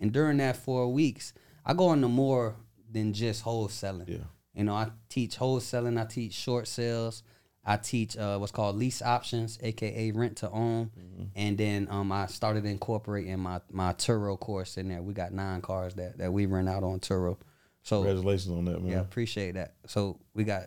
[0.00, 1.32] And during that four weeks,
[1.68, 2.56] I go into more
[2.90, 4.08] than just wholesaling.
[4.08, 4.16] Yeah.
[4.54, 7.22] You know, I teach wholesaling, I teach short sales,
[7.64, 10.90] I teach uh, what's called lease options, aka rent to own,
[11.36, 15.02] and then um, I started incorporating my my Turo course in there.
[15.02, 17.36] We got nine cars that that we rent out on Turo.
[17.82, 18.92] So Congratulations on that, man.
[18.92, 19.74] yeah, appreciate that.
[19.86, 20.64] So we got,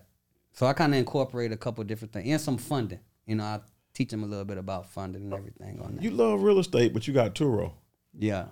[0.54, 3.00] so I kind of incorporate a couple different things and some funding.
[3.28, 3.60] You know, I
[3.94, 6.04] teach them a little bit about funding and everything on that.
[6.04, 7.74] You love real estate, but you got Turo.
[8.18, 8.46] yeah,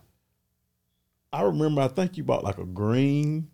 [1.31, 1.81] I remember.
[1.81, 3.49] I think you bought like a green.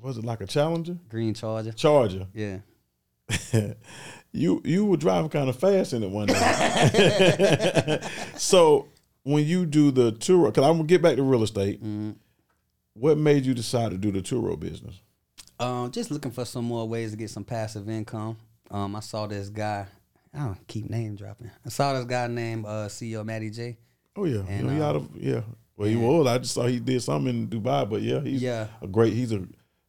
[0.00, 0.98] Was it like a Challenger?
[1.08, 1.72] Green Charger.
[1.72, 2.26] Charger.
[2.32, 2.58] Yeah.
[4.32, 8.00] you you were driving kind of fast in it one day.
[8.36, 8.88] so
[9.22, 11.82] when you do the Turo, because I'm gonna get back to real estate.
[11.82, 12.12] Mm-hmm.
[12.94, 15.00] What made you decide to do the Turo business?
[15.58, 18.36] Um, just looking for some more ways to get some passive income.
[18.70, 19.86] Um, I saw this guy.
[20.34, 21.50] I don't keep name dropping.
[21.64, 23.78] I saw this guy named uh, CEO Matty J.
[24.16, 25.40] Oh yeah, And, you know, he uh, out of yeah.
[25.80, 26.26] Well, he was.
[26.26, 28.66] I just saw he did something in Dubai, but yeah, he's Yeah.
[28.82, 29.14] a great.
[29.14, 29.46] He's a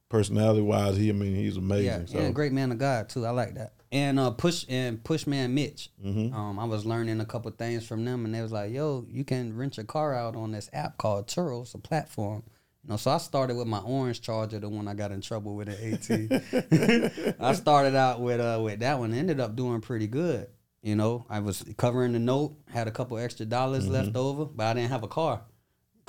[0.08, 0.96] personality wise.
[0.96, 1.84] He, I mean, he's amazing.
[1.86, 3.26] Yeah, so yeah, great man of God too.
[3.26, 3.74] I like that.
[3.92, 5.90] And uh, push and push man Mitch.
[6.02, 6.34] Mm-hmm.
[6.34, 9.22] Um, I was learning a couple things from them, and they was like, "Yo, you
[9.22, 11.60] can rent your car out on this app called Turo.
[11.62, 12.42] It's a platform."
[12.84, 15.54] You know, so I started with my orange Charger, the one I got in trouble
[15.56, 17.36] with at 18.
[17.40, 19.12] I started out with uh with that one.
[19.12, 20.46] Ended up doing pretty good.
[20.82, 23.92] You know, I was covering the note, had a couple extra dollars Mm-hmm.
[23.92, 25.42] left over, but I didn't have a car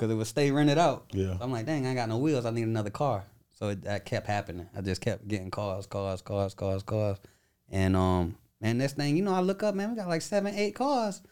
[0.04, 1.06] because it would stay rented out.
[1.12, 1.36] Yeah.
[1.38, 2.44] So I'm like, dang, I ain't got no wheels.
[2.44, 3.24] I need another car.
[3.52, 4.68] So it, that kept happening.
[4.76, 7.18] I just kept getting cars, cars, cars, cars, cars.
[7.70, 10.54] And um, man, this thing, you know, I look up, man, we got like seven,
[10.54, 11.22] eight cars,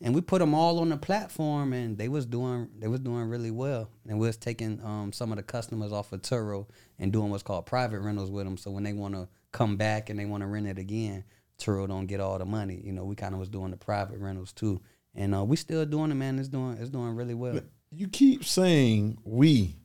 [0.00, 3.28] and we put them all on the platform, and they was doing, they was doing
[3.28, 6.66] really well, and we was taking um some of the customers off of Turo
[6.98, 8.56] and doing what's called private rentals with them.
[8.56, 11.24] So when they want to come back and they want to rent it again,
[11.58, 12.80] Turo don't get all the money.
[12.84, 14.80] You know, we kind of was doing the private rentals too,
[15.14, 16.38] and uh, we still doing it, man.
[16.38, 17.60] It's doing, it's doing really well.
[17.90, 19.76] You keep saying we.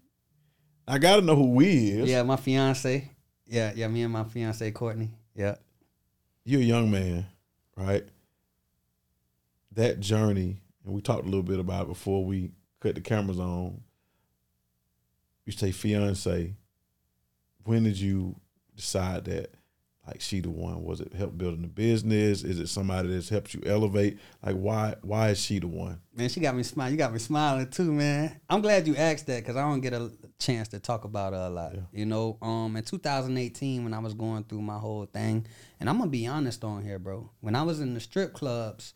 [0.87, 2.09] I got to know who we is.
[2.09, 3.11] Yeah, my fiance.
[3.47, 5.09] Yeah, yeah, me and my fiance Courtney.
[5.33, 5.55] Yeah.
[6.43, 7.25] You're a young man,
[7.75, 8.05] right?
[9.71, 13.39] That journey, and we talked a little bit about it before we cut the cameras
[13.39, 13.81] on.
[15.45, 16.53] You say fiance.
[17.63, 18.35] When did you
[18.75, 19.54] decide that,
[20.07, 20.83] like, she the one?
[20.83, 22.43] Was it help building the business?
[22.43, 24.19] Is it somebody that's helped you elevate?
[24.45, 24.95] Like, why?
[25.01, 25.99] Why is she the one?
[26.15, 26.93] Man, she got me smiling.
[26.93, 28.39] You got me smiling too, man.
[28.49, 31.39] I'm glad you asked that because I don't get a chance to talk about her
[31.39, 31.73] a lot.
[31.73, 31.81] Yeah.
[31.91, 35.47] You know, um, in 2018 when I was going through my whole thing,
[35.79, 37.31] and I'm gonna be honest on here, bro.
[37.41, 38.93] When I was in the strip clubs,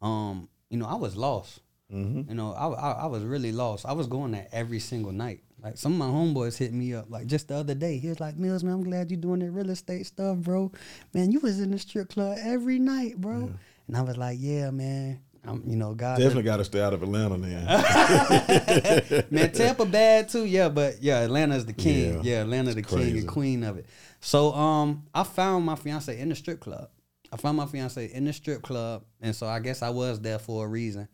[0.00, 1.60] um, you know, I was lost.
[1.92, 2.30] Mm-hmm.
[2.30, 3.84] You know, I, I I was really lost.
[3.84, 5.42] I was going there every single night.
[5.62, 7.98] Like some of my homeboys hit me up like just the other day.
[7.98, 10.72] He was like, "Mills, man, I'm glad you're doing that real estate stuff, bro.
[11.14, 13.52] Man, you was in the strip club every night, bro."
[13.86, 15.20] And I was like, "Yeah, man.
[15.44, 17.64] I'm, you know, God Definitely got to stay out of Atlanta man.
[19.30, 22.14] man, Tampa bad too, yeah, but yeah, Atlanta's the king.
[22.14, 23.86] Yeah, Yeah, Atlanta the it's king and queen of it.
[24.20, 26.90] So um I found my fiance in the strip club.
[27.32, 30.38] I found my fiance in the strip club, and so I guess I was there
[30.38, 31.08] for a reason,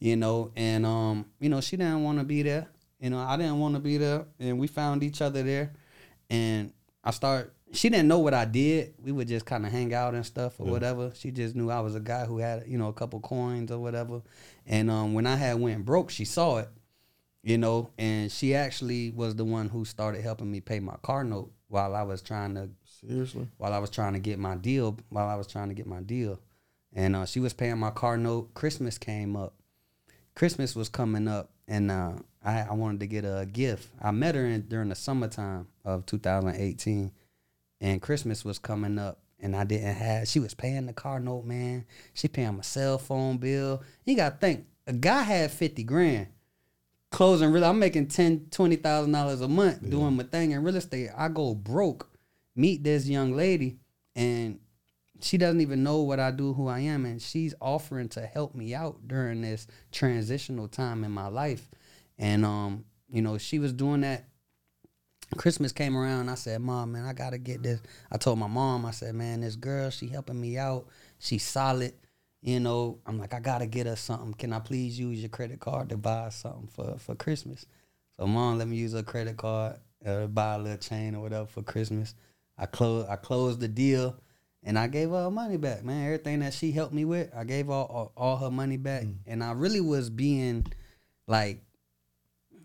[0.00, 0.50] you know.
[0.56, 2.66] And um, you know, she didn't want to be there.
[3.00, 5.72] You know, I didn't want to be there, and we found each other there.
[6.28, 6.72] And
[7.02, 7.54] I start.
[7.72, 8.94] She didn't know what I did.
[9.02, 10.72] We would just kind of hang out and stuff or Yeah.
[10.72, 11.12] whatever.
[11.14, 13.78] She just knew I was a guy who had you know a couple coins or
[13.78, 14.22] whatever.
[14.66, 16.68] And um, when I had went broke, she saw it
[17.42, 21.24] you know, and she actually was the one who started helping me pay my car
[21.24, 23.48] note while I was trying to Seriously?
[23.56, 26.00] while I was trying to get my deal while I was trying to get my
[26.00, 26.38] deal.
[26.92, 28.52] And uh, she was paying my car note.
[28.52, 29.54] Christmas came up.
[30.34, 32.12] Christmas was coming up, and uh,
[32.44, 33.88] I, I wanted to get a gift.
[34.00, 37.12] I met her in, during the summertime of 2018,
[37.80, 40.28] and Christmas was coming up, and I didn't have.
[40.28, 41.84] She was paying the car note, man.
[42.14, 43.82] She paying my cell phone bill.
[44.04, 46.28] You got to think, a guy had 50 grand
[47.10, 50.76] closing real I'm making ten, twenty thousand dollars a month doing my thing in real
[50.76, 51.10] estate.
[51.16, 52.08] I go broke,
[52.54, 53.78] meet this young lady,
[54.14, 54.58] and
[55.20, 58.54] she doesn't even know what I do, who I am, and she's offering to help
[58.54, 61.68] me out during this transitional time in my life.
[62.20, 64.26] And um, you know, she was doing that.
[65.36, 66.28] Christmas came around.
[66.28, 67.80] I said, "Mom, man, I gotta get this."
[68.12, 70.86] I told my mom, I said, "Man, this girl, she helping me out.
[71.18, 71.94] She's solid."
[72.42, 74.34] You know, I'm like, I gotta get her something.
[74.34, 77.66] Can I please use your credit card to buy something for for Christmas?
[78.16, 81.46] So, mom, let me use her credit card uh, buy a little chain or whatever
[81.46, 82.14] for Christmas.
[82.58, 84.16] I close I closed the deal,
[84.62, 86.04] And I gave her her money back, man.
[86.04, 89.04] Everything that she helped me with, I gave her all, all her money back.
[89.04, 89.16] Mm.
[89.26, 90.66] And I really was being
[91.26, 91.62] like,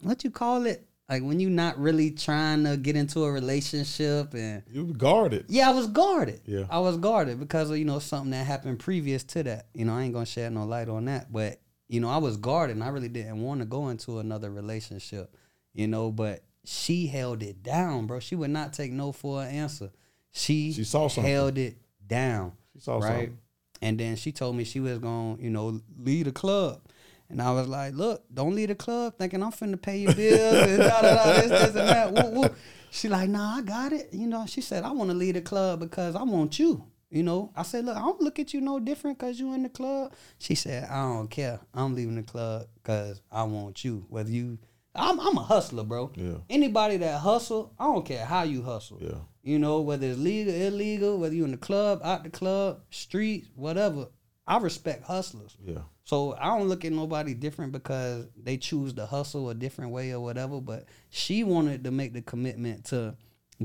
[0.05, 0.87] what you call it?
[1.09, 5.45] Like when you're not really trying to get into a relationship and You were guarded.
[5.49, 6.41] yeah, I was guarded.
[6.45, 6.63] Yeah.
[6.69, 9.67] I was guarded because of, you know, something that happened previous to that.
[9.75, 11.31] You know, I ain't gonna shed no light on that.
[11.31, 14.49] But, you know, I was guarded and I really didn't want to go into another
[14.49, 15.35] relationship.
[15.73, 18.19] You know, but she held it down, bro.
[18.19, 19.91] She would not take no for an answer.
[20.31, 21.31] She, She saw something.
[21.31, 21.77] held it
[22.07, 22.53] down.
[22.73, 23.03] She saw right?
[23.09, 23.37] something.
[23.81, 26.81] And then she told me she was gonna, you know, lead a club.
[27.29, 30.69] And I was like, look, don't leave the club thinking I'm finna pay your bills
[30.69, 32.13] and da da da this, this and that.
[32.13, 32.49] Woo, woo.
[32.91, 34.09] She like, nah, I got it.
[34.11, 36.85] You know, she said, I want to leave the club because I want you.
[37.09, 39.63] You know, I said, look, I don't look at you no different because you in
[39.63, 40.13] the club.
[40.37, 41.59] She said, I don't care.
[41.73, 44.05] I'm leaving the club because I want you.
[44.09, 44.59] Whether you,
[44.93, 46.11] I'm, I'm a hustler, bro.
[46.15, 46.37] Yeah.
[46.49, 48.99] Anybody that hustle, I don't care how you hustle.
[49.01, 49.19] Yeah.
[49.43, 53.49] You know, whether it's legal, illegal, whether you in the club, out the club, streets,
[53.55, 54.07] whatever.
[54.47, 55.55] I respect hustlers.
[55.63, 55.81] Yeah.
[56.05, 60.11] So I don't look at nobody different because they choose to hustle a different way
[60.11, 60.61] or whatever.
[60.61, 63.15] But she wanted to make the commitment to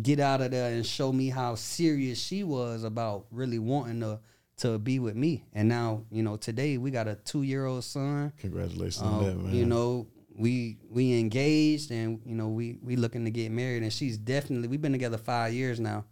[0.01, 4.21] get out of there and show me how serious she was about really wanting to
[4.59, 5.45] to be with me.
[5.55, 8.33] And now, you know, today we got a two year old son.
[8.39, 9.55] Congratulations Um, on that, man.
[9.55, 13.93] You know, we we engaged and you know we we looking to get married and
[13.93, 16.07] she's definitely we've been together five years now,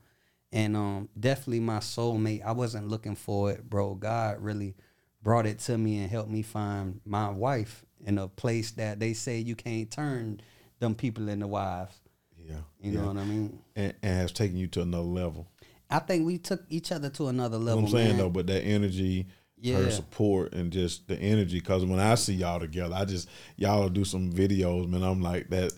[0.52, 2.44] and um definitely my soulmate.
[2.44, 3.94] I wasn't looking for it, bro.
[3.94, 4.74] God really
[5.22, 9.12] brought it to me and helped me find my wife in a place that they
[9.12, 10.40] say you can't turn
[10.78, 11.98] them people into wives.
[12.38, 12.56] yeah.
[12.80, 13.00] You yeah.
[13.00, 13.58] know what I mean?
[13.74, 15.48] and, and has taken you to another level.
[15.90, 17.84] I think we took each other to another You know level.
[17.84, 18.18] I'm saying man.
[18.18, 19.26] though, but that energy,
[19.60, 19.78] Yeah.
[19.78, 21.58] her support, and just the energy.
[21.58, 25.02] Because when I see y'all together, I just y'all do some videos, man.
[25.02, 25.72] I'm like that.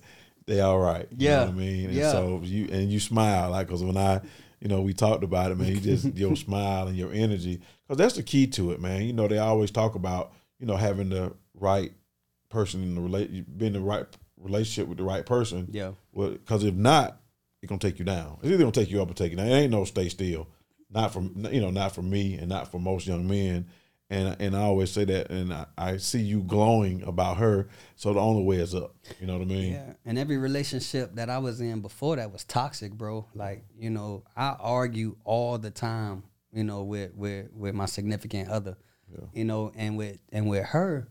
[0.47, 1.07] They all right.
[1.17, 1.37] You Yeah.
[1.37, 1.85] know what I mean.
[1.87, 2.11] And Yeah.
[2.13, 4.21] so you and you smile like because when I,
[4.61, 5.69] you know, we talked about it, man.
[5.69, 9.03] You just your smile and your energy because that's the key to it, man.
[9.03, 11.93] You know, they always talk about you know having the right
[12.51, 14.07] person in the relate, being the right
[14.37, 15.69] relationship with the right person.
[15.71, 15.93] Yeah.
[16.13, 17.21] Well, because if not,
[17.63, 18.39] it's gonna take you down.
[18.43, 19.47] It's either gonna take you up or take you down.
[19.47, 20.49] It ain't no stay still.
[20.91, 23.67] Not from you know, not for me, and not for most young men.
[24.11, 27.69] And and I always say that, and I, I see you glowing about her.
[27.95, 28.97] So the only way is up.
[29.21, 29.73] You know what I mean?
[29.75, 33.27] Yeah, and every relationship that I was in before that was toxic, bro.
[33.35, 36.25] Like you know, I argue all the time.
[36.53, 38.77] You know, with with with my significant other.
[39.13, 39.27] Yeah.
[39.33, 41.07] You know, and with and with her,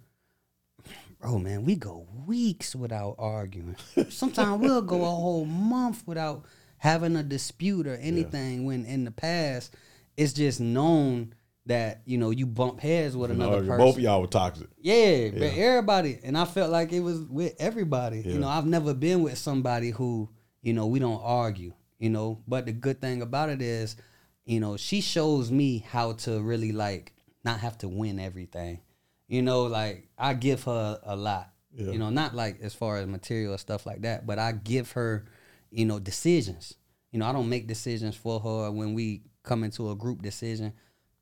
[1.22, 3.78] bro, man, we go weeks without arguing.
[4.10, 6.44] Sometimes we'll go a whole month without
[6.80, 8.66] having a dispute or anything.
[8.66, 9.74] When in the past,
[10.18, 11.34] it's just known
[11.70, 13.70] that you know you bump heads with another argue.
[13.70, 13.86] person.
[13.86, 14.68] Both of y'all were toxic.
[14.80, 18.22] Yeah, but everybody, and I felt like it was with everybody.
[18.26, 18.34] Yeah.
[18.34, 20.30] You know, I've never been with somebody who,
[20.62, 21.74] you know, we don't argue.
[22.00, 23.98] You know, but the good thing about it is,
[24.46, 27.14] you know, she shows me how to really like
[27.44, 28.82] not have to win everything.
[29.28, 31.52] You know, like I give her a lot.
[31.72, 31.92] Yeah.
[31.92, 35.26] You know, not like as far as material stuff like that, but I give her,
[35.70, 36.74] you know, decisions.
[37.12, 40.74] You know, I don't make decisions for her when we come into a group decision.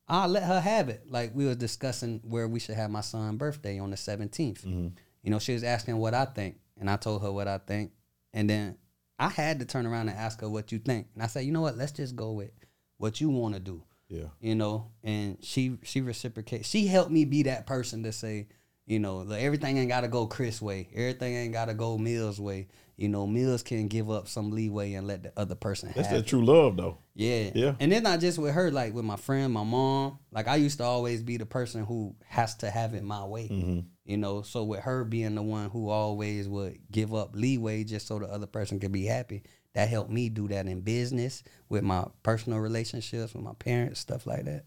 [0.08, 1.04] I'll let her have it.
[1.10, 4.62] Like we was discussing where we should have my son's birthday on the 17th.
[4.62, 4.88] Mm-hmm.
[5.22, 7.92] You know, she was asking what I think, and I told her what I think.
[8.32, 8.76] And then
[9.18, 11.08] I had to turn around and ask her what you think.
[11.14, 12.50] And I said, you know what, let's just go with
[12.96, 13.82] what you want to do.
[14.08, 14.28] Yeah.
[14.40, 16.64] You know, and she she reciprocated.
[16.64, 18.48] She helped me be that person to say,
[18.86, 20.88] you know, look, everything ain't gotta go Chris way.
[20.94, 22.68] Everything ain't gotta go Mills way.
[22.98, 26.16] You know, Mills can give up some leeway and let the other person That's have
[26.16, 26.28] that it.
[26.28, 26.98] true love, though.
[27.14, 27.50] Yeah.
[27.54, 27.74] Yeah.
[27.78, 30.18] And it's not just with her, like with my friend, my mom.
[30.32, 33.48] Like I used to always be the person who has to have it my way.
[33.48, 33.80] Mm-hmm.
[34.04, 38.08] You know, so with her being the one who always would give up leeway just
[38.08, 39.44] so the other person could be happy,
[39.74, 44.26] that helped me do that in business, with my personal relationships, with my parents, stuff
[44.26, 44.64] like that.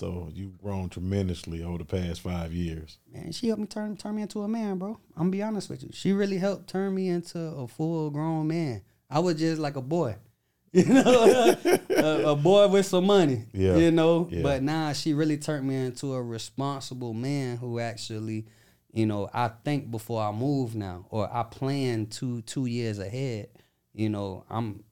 [0.00, 2.96] So you've grown tremendously over the past five years.
[3.12, 4.98] Man, she helped me turn turn me into a man, bro.
[5.14, 5.90] I'm gonna be honest with you.
[5.92, 8.80] She really helped turn me into a full grown man.
[9.10, 10.16] I was just like a boy.
[10.72, 11.56] You know,
[11.90, 13.44] a, a boy with some money.
[13.52, 13.76] Yeah.
[13.76, 14.42] You know, Yeah.
[14.42, 18.46] but now she really turned me into a responsible man who actually,
[18.92, 23.48] you know, I think before I move now, or I plan two two years ahead.
[23.92, 24.84] You know, I'm.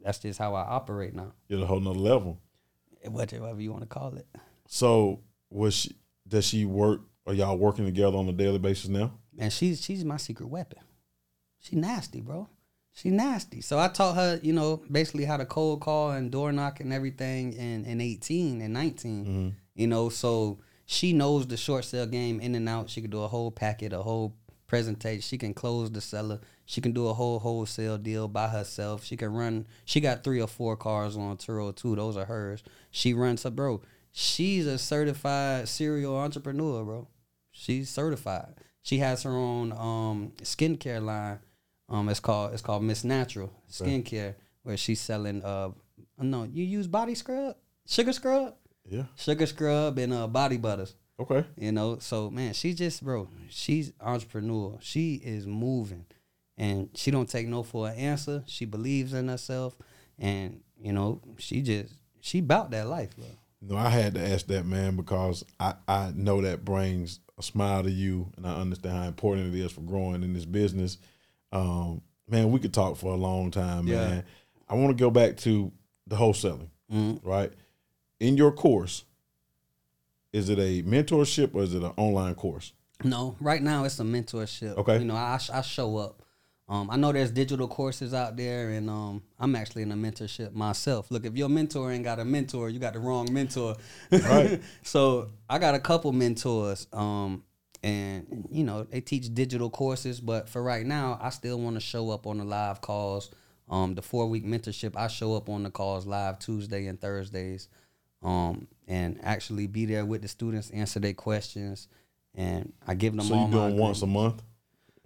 [0.00, 1.32] That's just how I operate now.
[1.48, 2.38] You're a whole nother level.
[3.04, 4.26] Whatever you want to call it.
[4.66, 5.20] So
[5.50, 5.96] was she?
[6.26, 7.00] Does she work?
[7.26, 9.12] Are y'all working together on a daily basis now?
[9.34, 10.80] Man, she's she's my secret weapon.
[11.60, 12.48] She nasty, bro.
[12.92, 13.60] She nasty.
[13.60, 16.92] So I taught her, you know, basically how to cold call and door knock and
[16.92, 19.24] everything in, in 18 and 19.
[19.24, 19.48] Mm-hmm.
[19.76, 22.90] You know, so she knows the short sale game in and out.
[22.90, 24.34] She could do a whole packet, a whole
[24.66, 25.20] presentation.
[25.20, 26.40] She can close the seller.
[26.70, 29.02] She can do a whole wholesale deal by herself.
[29.02, 29.66] She can run.
[29.86, 31.96] She got three or four cars on Turo too.
[31.96, 32.62] Those are hers.
[32.90, 33.80] She runs her bro.
[34.12, 37.08] She's a certified serial entrepreneur, bro.
[37.52, 38.54] She's certified.
[38.82, 41.38] She has her own um, skincare line.
[41.88, 45.42] Um, it's called it's called Miss Natural Skincare, where she's selling.
[45.42, 45.70] Uh,
[46.20, 47.56] no, you use body scrub,
[47.86, 48.54] sugar scrub,
[48.86, 49.04] Yeah.
[49.16, 50.94] sugar scrub, and uh, body butters.
[51.18, 51.46] Okay.
[51.56, 54.76] You know, so man, she just bro, she's entrepreneur.
[54.80, 56.04] She is moving,
[56.58, 58.42] and she don't take no for an answer.
[58.46, 59.74] She believes in herself,
[60.18, 63.26] and you know, she just she bout that life, bro.
[63.62, 67.82] No, I had to ask that man because I, I know that brings a smile
[67.84, 70.98] to you, and I understand how important it is for growing in this business.
[71.50, 74.08] Um, man, we could talk for a long time, Yeah.
[74.08, 74.24] man.
[74.68, 75.72] I want to go back to
[76.06, 76.68] the wholesaling,
[77.24, 77.52] right?
[78.20, 79.04] In your course,
[80.32, 82.72] is it a mentorship or is it an online course?
[83.02, 84.76] No, right now it's a mentorship.
[84.76, 84.98] Okay.
[84.98, 86.17] you know, I I show up.
[86.68, 90.52] Um, I know there's digital courses out there, and um, I'm actually in a mentorship
[90.52, 91.10] myself.
[91.10, 93.76] Look, if your mentor ain't got a mentor, you got the wrong mentor.
[94.12, 94.60] Right.
[94.82, 97.42] so I got a couple mentors, um,
[97.82, 100.20] and you know they teach digital courses.
[100.20, 103.30] But for right now, I still want to show up on the live calls.
[103.70, 107.68] Um, the four week mentorship, I show up on the calls live Tuesday and Thursdays,
[108.22, 111.88] um, and actually be there with the students, answer their questions,
[112.34, 114.42] and I give them So all you doing once a month,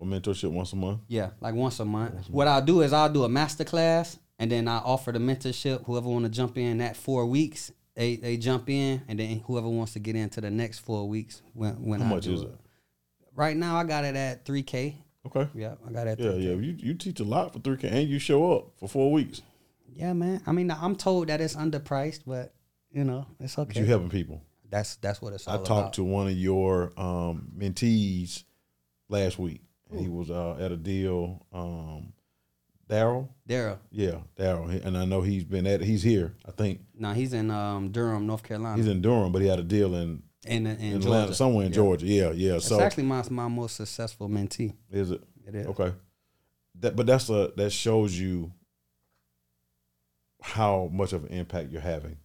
[0.03, 1.01] or mentorship once a month?
[1.09, 2.29] Yeah, like once a month.
[2.29, 5.85] What I'll do is I'll do a master class and then I offer the mentorship.
[5.87, 9.69] Whoever want to jump in that four weeks, they they jump in, and then whoever
[9.69, 12.43] wants to get into the next four weeks when when How I much do is
[12.43, 12.55] it?
[13.35, 14.97] Right now I got it at three k.
[15.25, 15.49] Okay.
[15.55, 16.19] Yeah, I got it.
[16.19, 16.43] At Yeah, 3K.
[16.43, 16.51] yeah.
[16.55, 19.41] You you teach a lot for three K, and you show up for four weeks.
[19.95, 20.43] Yeah, man.
[20.47, 22.53] I mean, I'm told that it's underpriced, but
[22.91, 23.81] you know, it's But okay.
[23.81, 24.43] you helping people.
[24.69, 25.71] that's that's what it's all about.
[25.71, 25.83] I about.
[25.85, 28.43] talked to one of your um, mentees
[29.09, 29.61] last week.
[29.93, 31.47] And He was uh, at a deal.
[31.53, 32.13] Um,
[32.91, 33.79] Daryl, Daryl.
[33.91, 35.81] yeah, Daryl, and I know he's been at.
[35.81, 36.35] He's here.
[36.47, 39.59] I think No, he's in um, Durham, North Carolina, he's in Durham, but he had
[39.59, 41.07] a deal in, in in, in Georgia.
[41.07, 41.77] Atlanta, somewhere in Yeah.
[41.77, 42.07] Georgia.
[42.07, 42.59] Yeah, yeah.
[42.59, 44.75] So actually my my most successful mentee.
[44.91, 45.67] is it It is.
[45.69, 45.93] okay?
[46.81, 48.53] That, but that's a that shows you
[50.43, 52.17] how much of an impact you're having,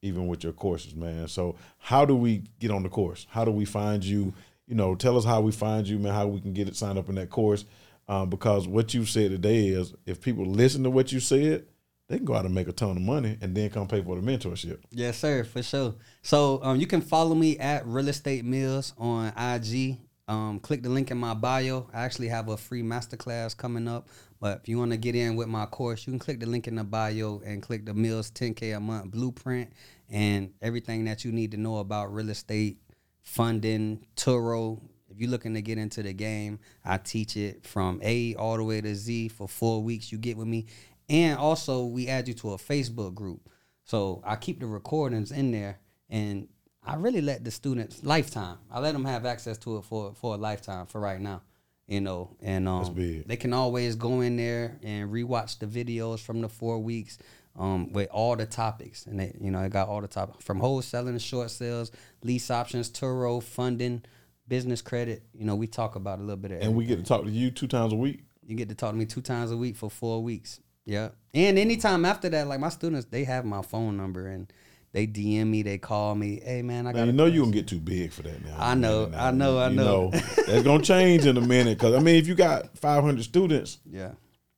[0.00, 1.28] even with your courses, man.
[1.28, 3.26] So how do we get on the course?
[3.30, 4.32] How do we find you?
[4.66, 6.12] You know, tell us how we find you, man.
[6.12, 7.64] How we can get it signed up in that course.
[8.08, 11.66] Um, because what you said today is, if people listen to what you said,
[12.08, 14.20] they can go out and make a ton of money and then come pay for
[14.20, 14.80] the mentorship.
[14.90, 15.94] Yes, sir, for sure.
[16.20, 19.98] So um, you can follow me at Real Estate Mills on IG.
[20.28, 21.88] Um, click the link in my bio.
[21.92, 24.08] I actually have a free masterclass coming up.
[24.40, 26.66] But if you want to get in with my course, you can click the link
[26.66, 29.72] in the bio and click the Mills 10K a month blueprint
[30.10, 32.78] and everything that you need to know about real estate,
[33.22, 34.80] funding, Turo.
[35.10, 38.64] If you're looking to get into the game, I teach it from A all the
[38.64, 40.10] way to Z for four weeks.
[40.10, 40.66] You get with me.
[41.08, 43.48] And also, we add you to a Facebook group.
[43.84, 46.48] So I keep the recordings in there, and
[46.84, 48.58] I really let the students lifetime.
[48.70, 51.42] I let them have access to it for for a lifetime for right now,
[51.86, 52.30] you know.
[52.40, 52.80] And um,
[53.26, 57.18] they can always go in there and rewatch the videos from the four weeks
[57.58, 60.60] um, with all the topics, and they, you know, it got all the topics from
[60.60, 61.90] wholesaling, to short sales,
[62.22, 64.02] lease options, Turo, funding,
[64.48, 65.22] business credit.
[65.34, 67.30] You know, we talk about a little bit of And we get to talk to
[67.30, 68.20] you two times a week.
[68.46, 70.60] you get to talk to me two times a week for four weeks.
[70.86, 71.10] Yeah.
[71.34, 74.52] And anytime after that, like my students, they have my phone number and
[74.92, 76.40] they DM me, they call me.
[76.44, 77.06] Hey man, I got.
[77.06, 78.56] you know you gonna get too big for that now.
[78.58, 80.10] I know, Now, I know, I you know.
[80.10, 81.78] that's gonna change in a minute.
[81.78, 84.10] Cause I mean, if you got 500 students, Yeah.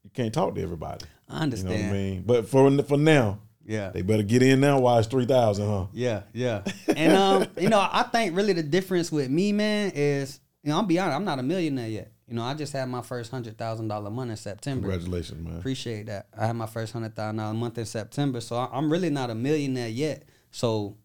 [0.03, 1.05] you can't talk to everybody.
[1.29, 1.73] I You know understand.
[1.73, 2.23] what I mean?
[2.27, 3.91] But for for now, Yeah.
[3.91, 4.81] they better get in now.
[4.81, 5.87] Why it's three thousand, huh?
[5.93, 6.63] Yeah, yeah.
[6.97, 10.77] And um, you know, I think really the difference with me, man, is you know,
[10.77, 12.11] I'll be honest, I'm not a millionaire yet.
[12.29, 14.89] You know, I just had my first hundred thousand dollar month in September.
[14.89, 15.59] Congratulations, man.
[15.59, 16.27] Appreciate that.
[16.39, 19.35] I had my first hundred thousand dollar month in September, so I'm really not a
[19.35, 20.23] millionaire yet.
[20.51, 20.97] So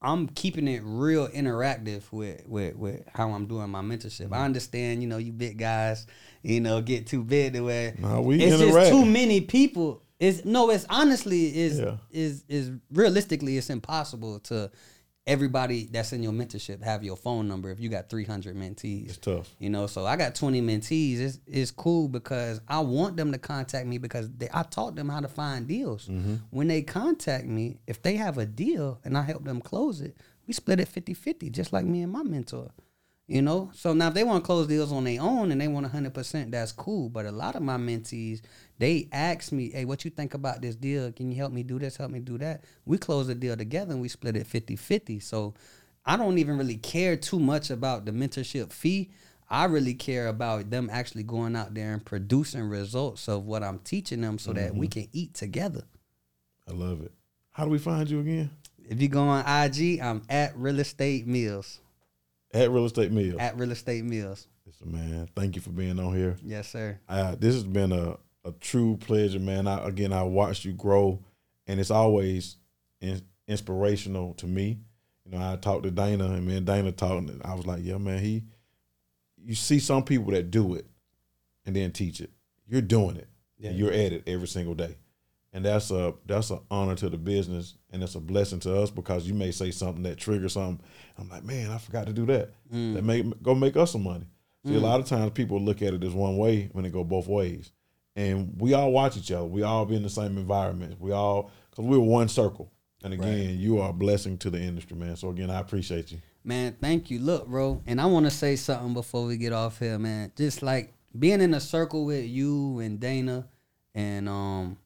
[0.00, 4.26] I'm keeping it real interactive with with, with how I'm doing my mentorship.
[4.26, 4.34] Mm-hmm.
[4.34, 6.06] I understand, you know, you big guys,
[6.42, 8.74] you know, get too big to where Nah, we it's interact.
[8.76, 10.02] just too many people.
[10.20, 11.96] It's no, it's honestly is Yeah.
[12.12, 14.70] is is realistically it's impossible to
[15.28, 19.10] everybody that's in your mentorship have your phone number if you got 300 mentees.
[19.10, 19.54] It's tough.
[19.58, 21.20] You know, so I got 20 mentees.
[21.20, 25.08] It's, it's cool because I want them to contact me because they, I taught them
[25.08, 26.08] how to find deals.
[26.08, 26.36] Mm-hmm.
[26.50, 30.16] When they contact me, if they have a deal and I help them close it,
[30.46, 32.70] we split it 50 50, just like me and my mentor.
[33.26, 35.68] You know, so now if they want to close deals on their own and they
[35.68, 37.10] want 100%, that's cool.
[37.10, 38.40] But a lot of my mentees,
[38.78, 41.10] they ask me, hey, what you think about this deal?
[41.12, 41.96] Can you help me do this?
[41.96, 42.62] Help me do that?
[42.86, 45.20] We close the deal together and we split it 50 50.
[45.20, 45.54] So
[46.06, 49.10] I don't even really care too much about the mentorship fee.
[49.50, 53.78] I really care about them actually going out there and producing results of what I'm
[53.80, 55.00] teaching them so that we Mm-hmm.
[55.00, 55.82] can eat together.
[56.68, 57.12] I love it.
[57.52, 58.50] How do we find you again?
[58.88, 61.80] If you go on IG, I'm at Real Estate Mills.
[62.54, 63.36] At Real Estate Meal.
[63.40, 64.46] At Real Estate Mills.
[64.66, 66.36] Listen, man, thank you for being on here.
[66.42, 66.98] Yes, sir.
[67.08, 68.16] Uh, this has been a,
[68.48, 69.66] a true pleasure, man.
[69.66, 71.22] I, again, I watched you grow,
[71.66, 72.56] and it's always
[73.00, 74.80] in, inspirational to me.
[75.24, 77.80] You know, I talked to Dana, and me and Dana talked, and I was like,
[77.82, 78.44] yeah, man, he.
[79.40, 80.86] You see some people that do it,
[81.64, 82.30] and then teach it.
[82.66, 83.28] You're doing it.
[83.58, 83.70] Yeah.
[83.70, 84.96] You're at it every single day,
[85.52, 88.90] and that's a that's an honor to the business, and it's a blessing to us
[88.90, 90.84] because you may say something that triggers something.
[91.18, 92.50] I'm like, man, I forgot to do that.
[92.72, 92.94] Mm.
[92.94, 94.26] That may go make us some money.
[94.66, 94.82] See, a mm.
[94.82, 97.72] lot of times people look at it as one way when it go both ways,
[98.18, 99.44] and we all watch each other.
[99.44, 101.00] We all be in the same environment.
[101.00, 102.72] We all because we're one circle.
[103.04, 105.14] And again, you are a blessing to the industry, man.
[105.14, 106.18] So again, I appreciate you.
[106.42, 107.20] Man, thank you.
[107.20, 110.32] Look, bro, and I want to say something before we get off here, man.
[110.36, 113.46] Just like being in a circle with you and Dana,
[113.94, 114.78] and um,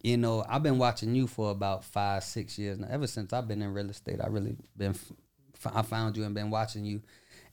[0.00, 2.86] you know, I've been watching you for about five, six years now.
[2.88, 6.36] Ever since I've been in real estate, I really been, f- I found you and
[6.36, 7.02] been watching you,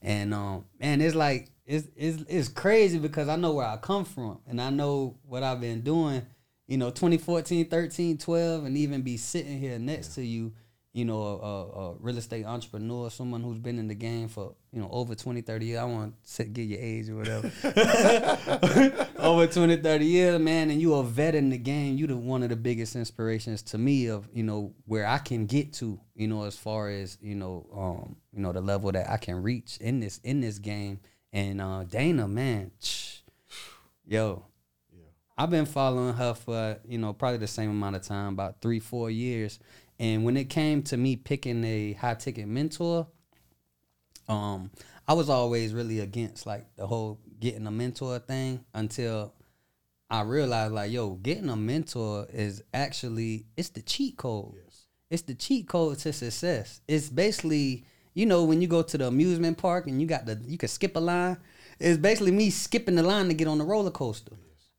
[0.00, 4.04] and um, man, it's like it's it's it's crazy because I know where I come
[4.04, 6.22] from, and I know what I've been doing.
[6.66, 10.52] You know, 2014, 13, 12, and even be sitting here next to you
[10.96, 14.54] you know, a, a, a real estate entrepreneur, someone who's been in the game for,
[14.72, 15.78] you know, over 20, 30 years.
[15.78, 17.52] I want to get your age or whatever.
[19.18, 21.98] over 20, 30 years, man, and you a vet in the game.
[21.98, 25.44] You the one of the biggest inspirations to me of, you know, where I can
[25.44, 29.10] get to, you know, as far as, you know, um, you know, the level that
[29.10, 31.00] I can reach in this in this game.
[31.36, 32.70] And uh Dana, man,
[34.06, 34.46] yo,
[35.36, 38.80] I've been following her for you know probably the same amount of time, about three
[38.80, 39.58] four years.
[39.98, 43.06] And when it came to me picking a high ticket mentor,
[44.28, 44.70] um,
[45.06, 49.34] I was always really against like the whole getting a mentor thing until
[50.08, 54.54] I realized like, yo, getting a mentor is actually it's the cheat code.
[55.10, 56.80] It's the cheat code to success.
[56.88, 57.84] It's basically,
[58.16, 60.70] you know, when you go to the amusement park and you got the you can
[60.70, 61.36] skip a line.
[61.78, 64.32] It's basically me skipping the line to get on the roller coaster.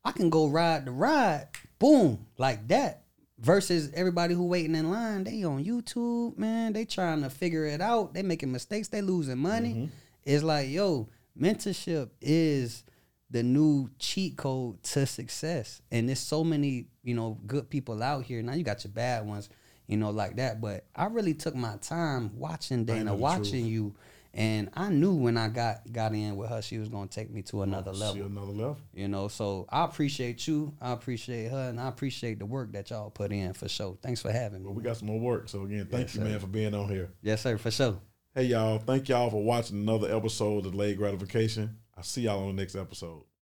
[0.04, 1.46] I can go ride the ride,
[1.78, 3.04] boom, like that.
[3.38, 6.72] Versus everybody who waiting in line, they on YouTube, man.
[6.72, 8.12] They trying to figure it out.
[8.12, 8.88] They making mistakes.
[8.88, 9.74] They losing money.
[9.74, 9.86] Mm-hmm.
[10.24, 11.08] It's like, yo,
[11.40, 12.82] mentorship is
[13.30, 15.80] the new cheat code to success.
[15.92, 18.42] And there's so many, you know, good people out here.
[18.42, 19.48] Now you got your bad ones,
[19.88, 20.60] you know, like that.
[20.60, 23.94] But I really took my time watching Dana, watching you,
[24.34, 27.42] and I knew when I got got in with her, she was gonna take me
[27.42, 28.14] to oh, another level.
[28.14, 28.78] See another level.
[28.94, 30.74] You know, so I appreciate you.
[30.80, 33.98] I appreciate her, and I appreciate the work that y'all put in for sure.
[34.02, 34.70] Thanks for having me.
[34.70, 35.48] we got some more work.
[35.48, 36.28] So again, thank Yes, you, sir.
[36.28, 37.10] man, for being on here.
[37.22, 37.98] Yes, sir, for sure.
[38.34, 41.78] Hey y'all, thank y'all for watching another episode of Delayed Gratification.
[41.96, 43.24] I'll see y'all on the next episode.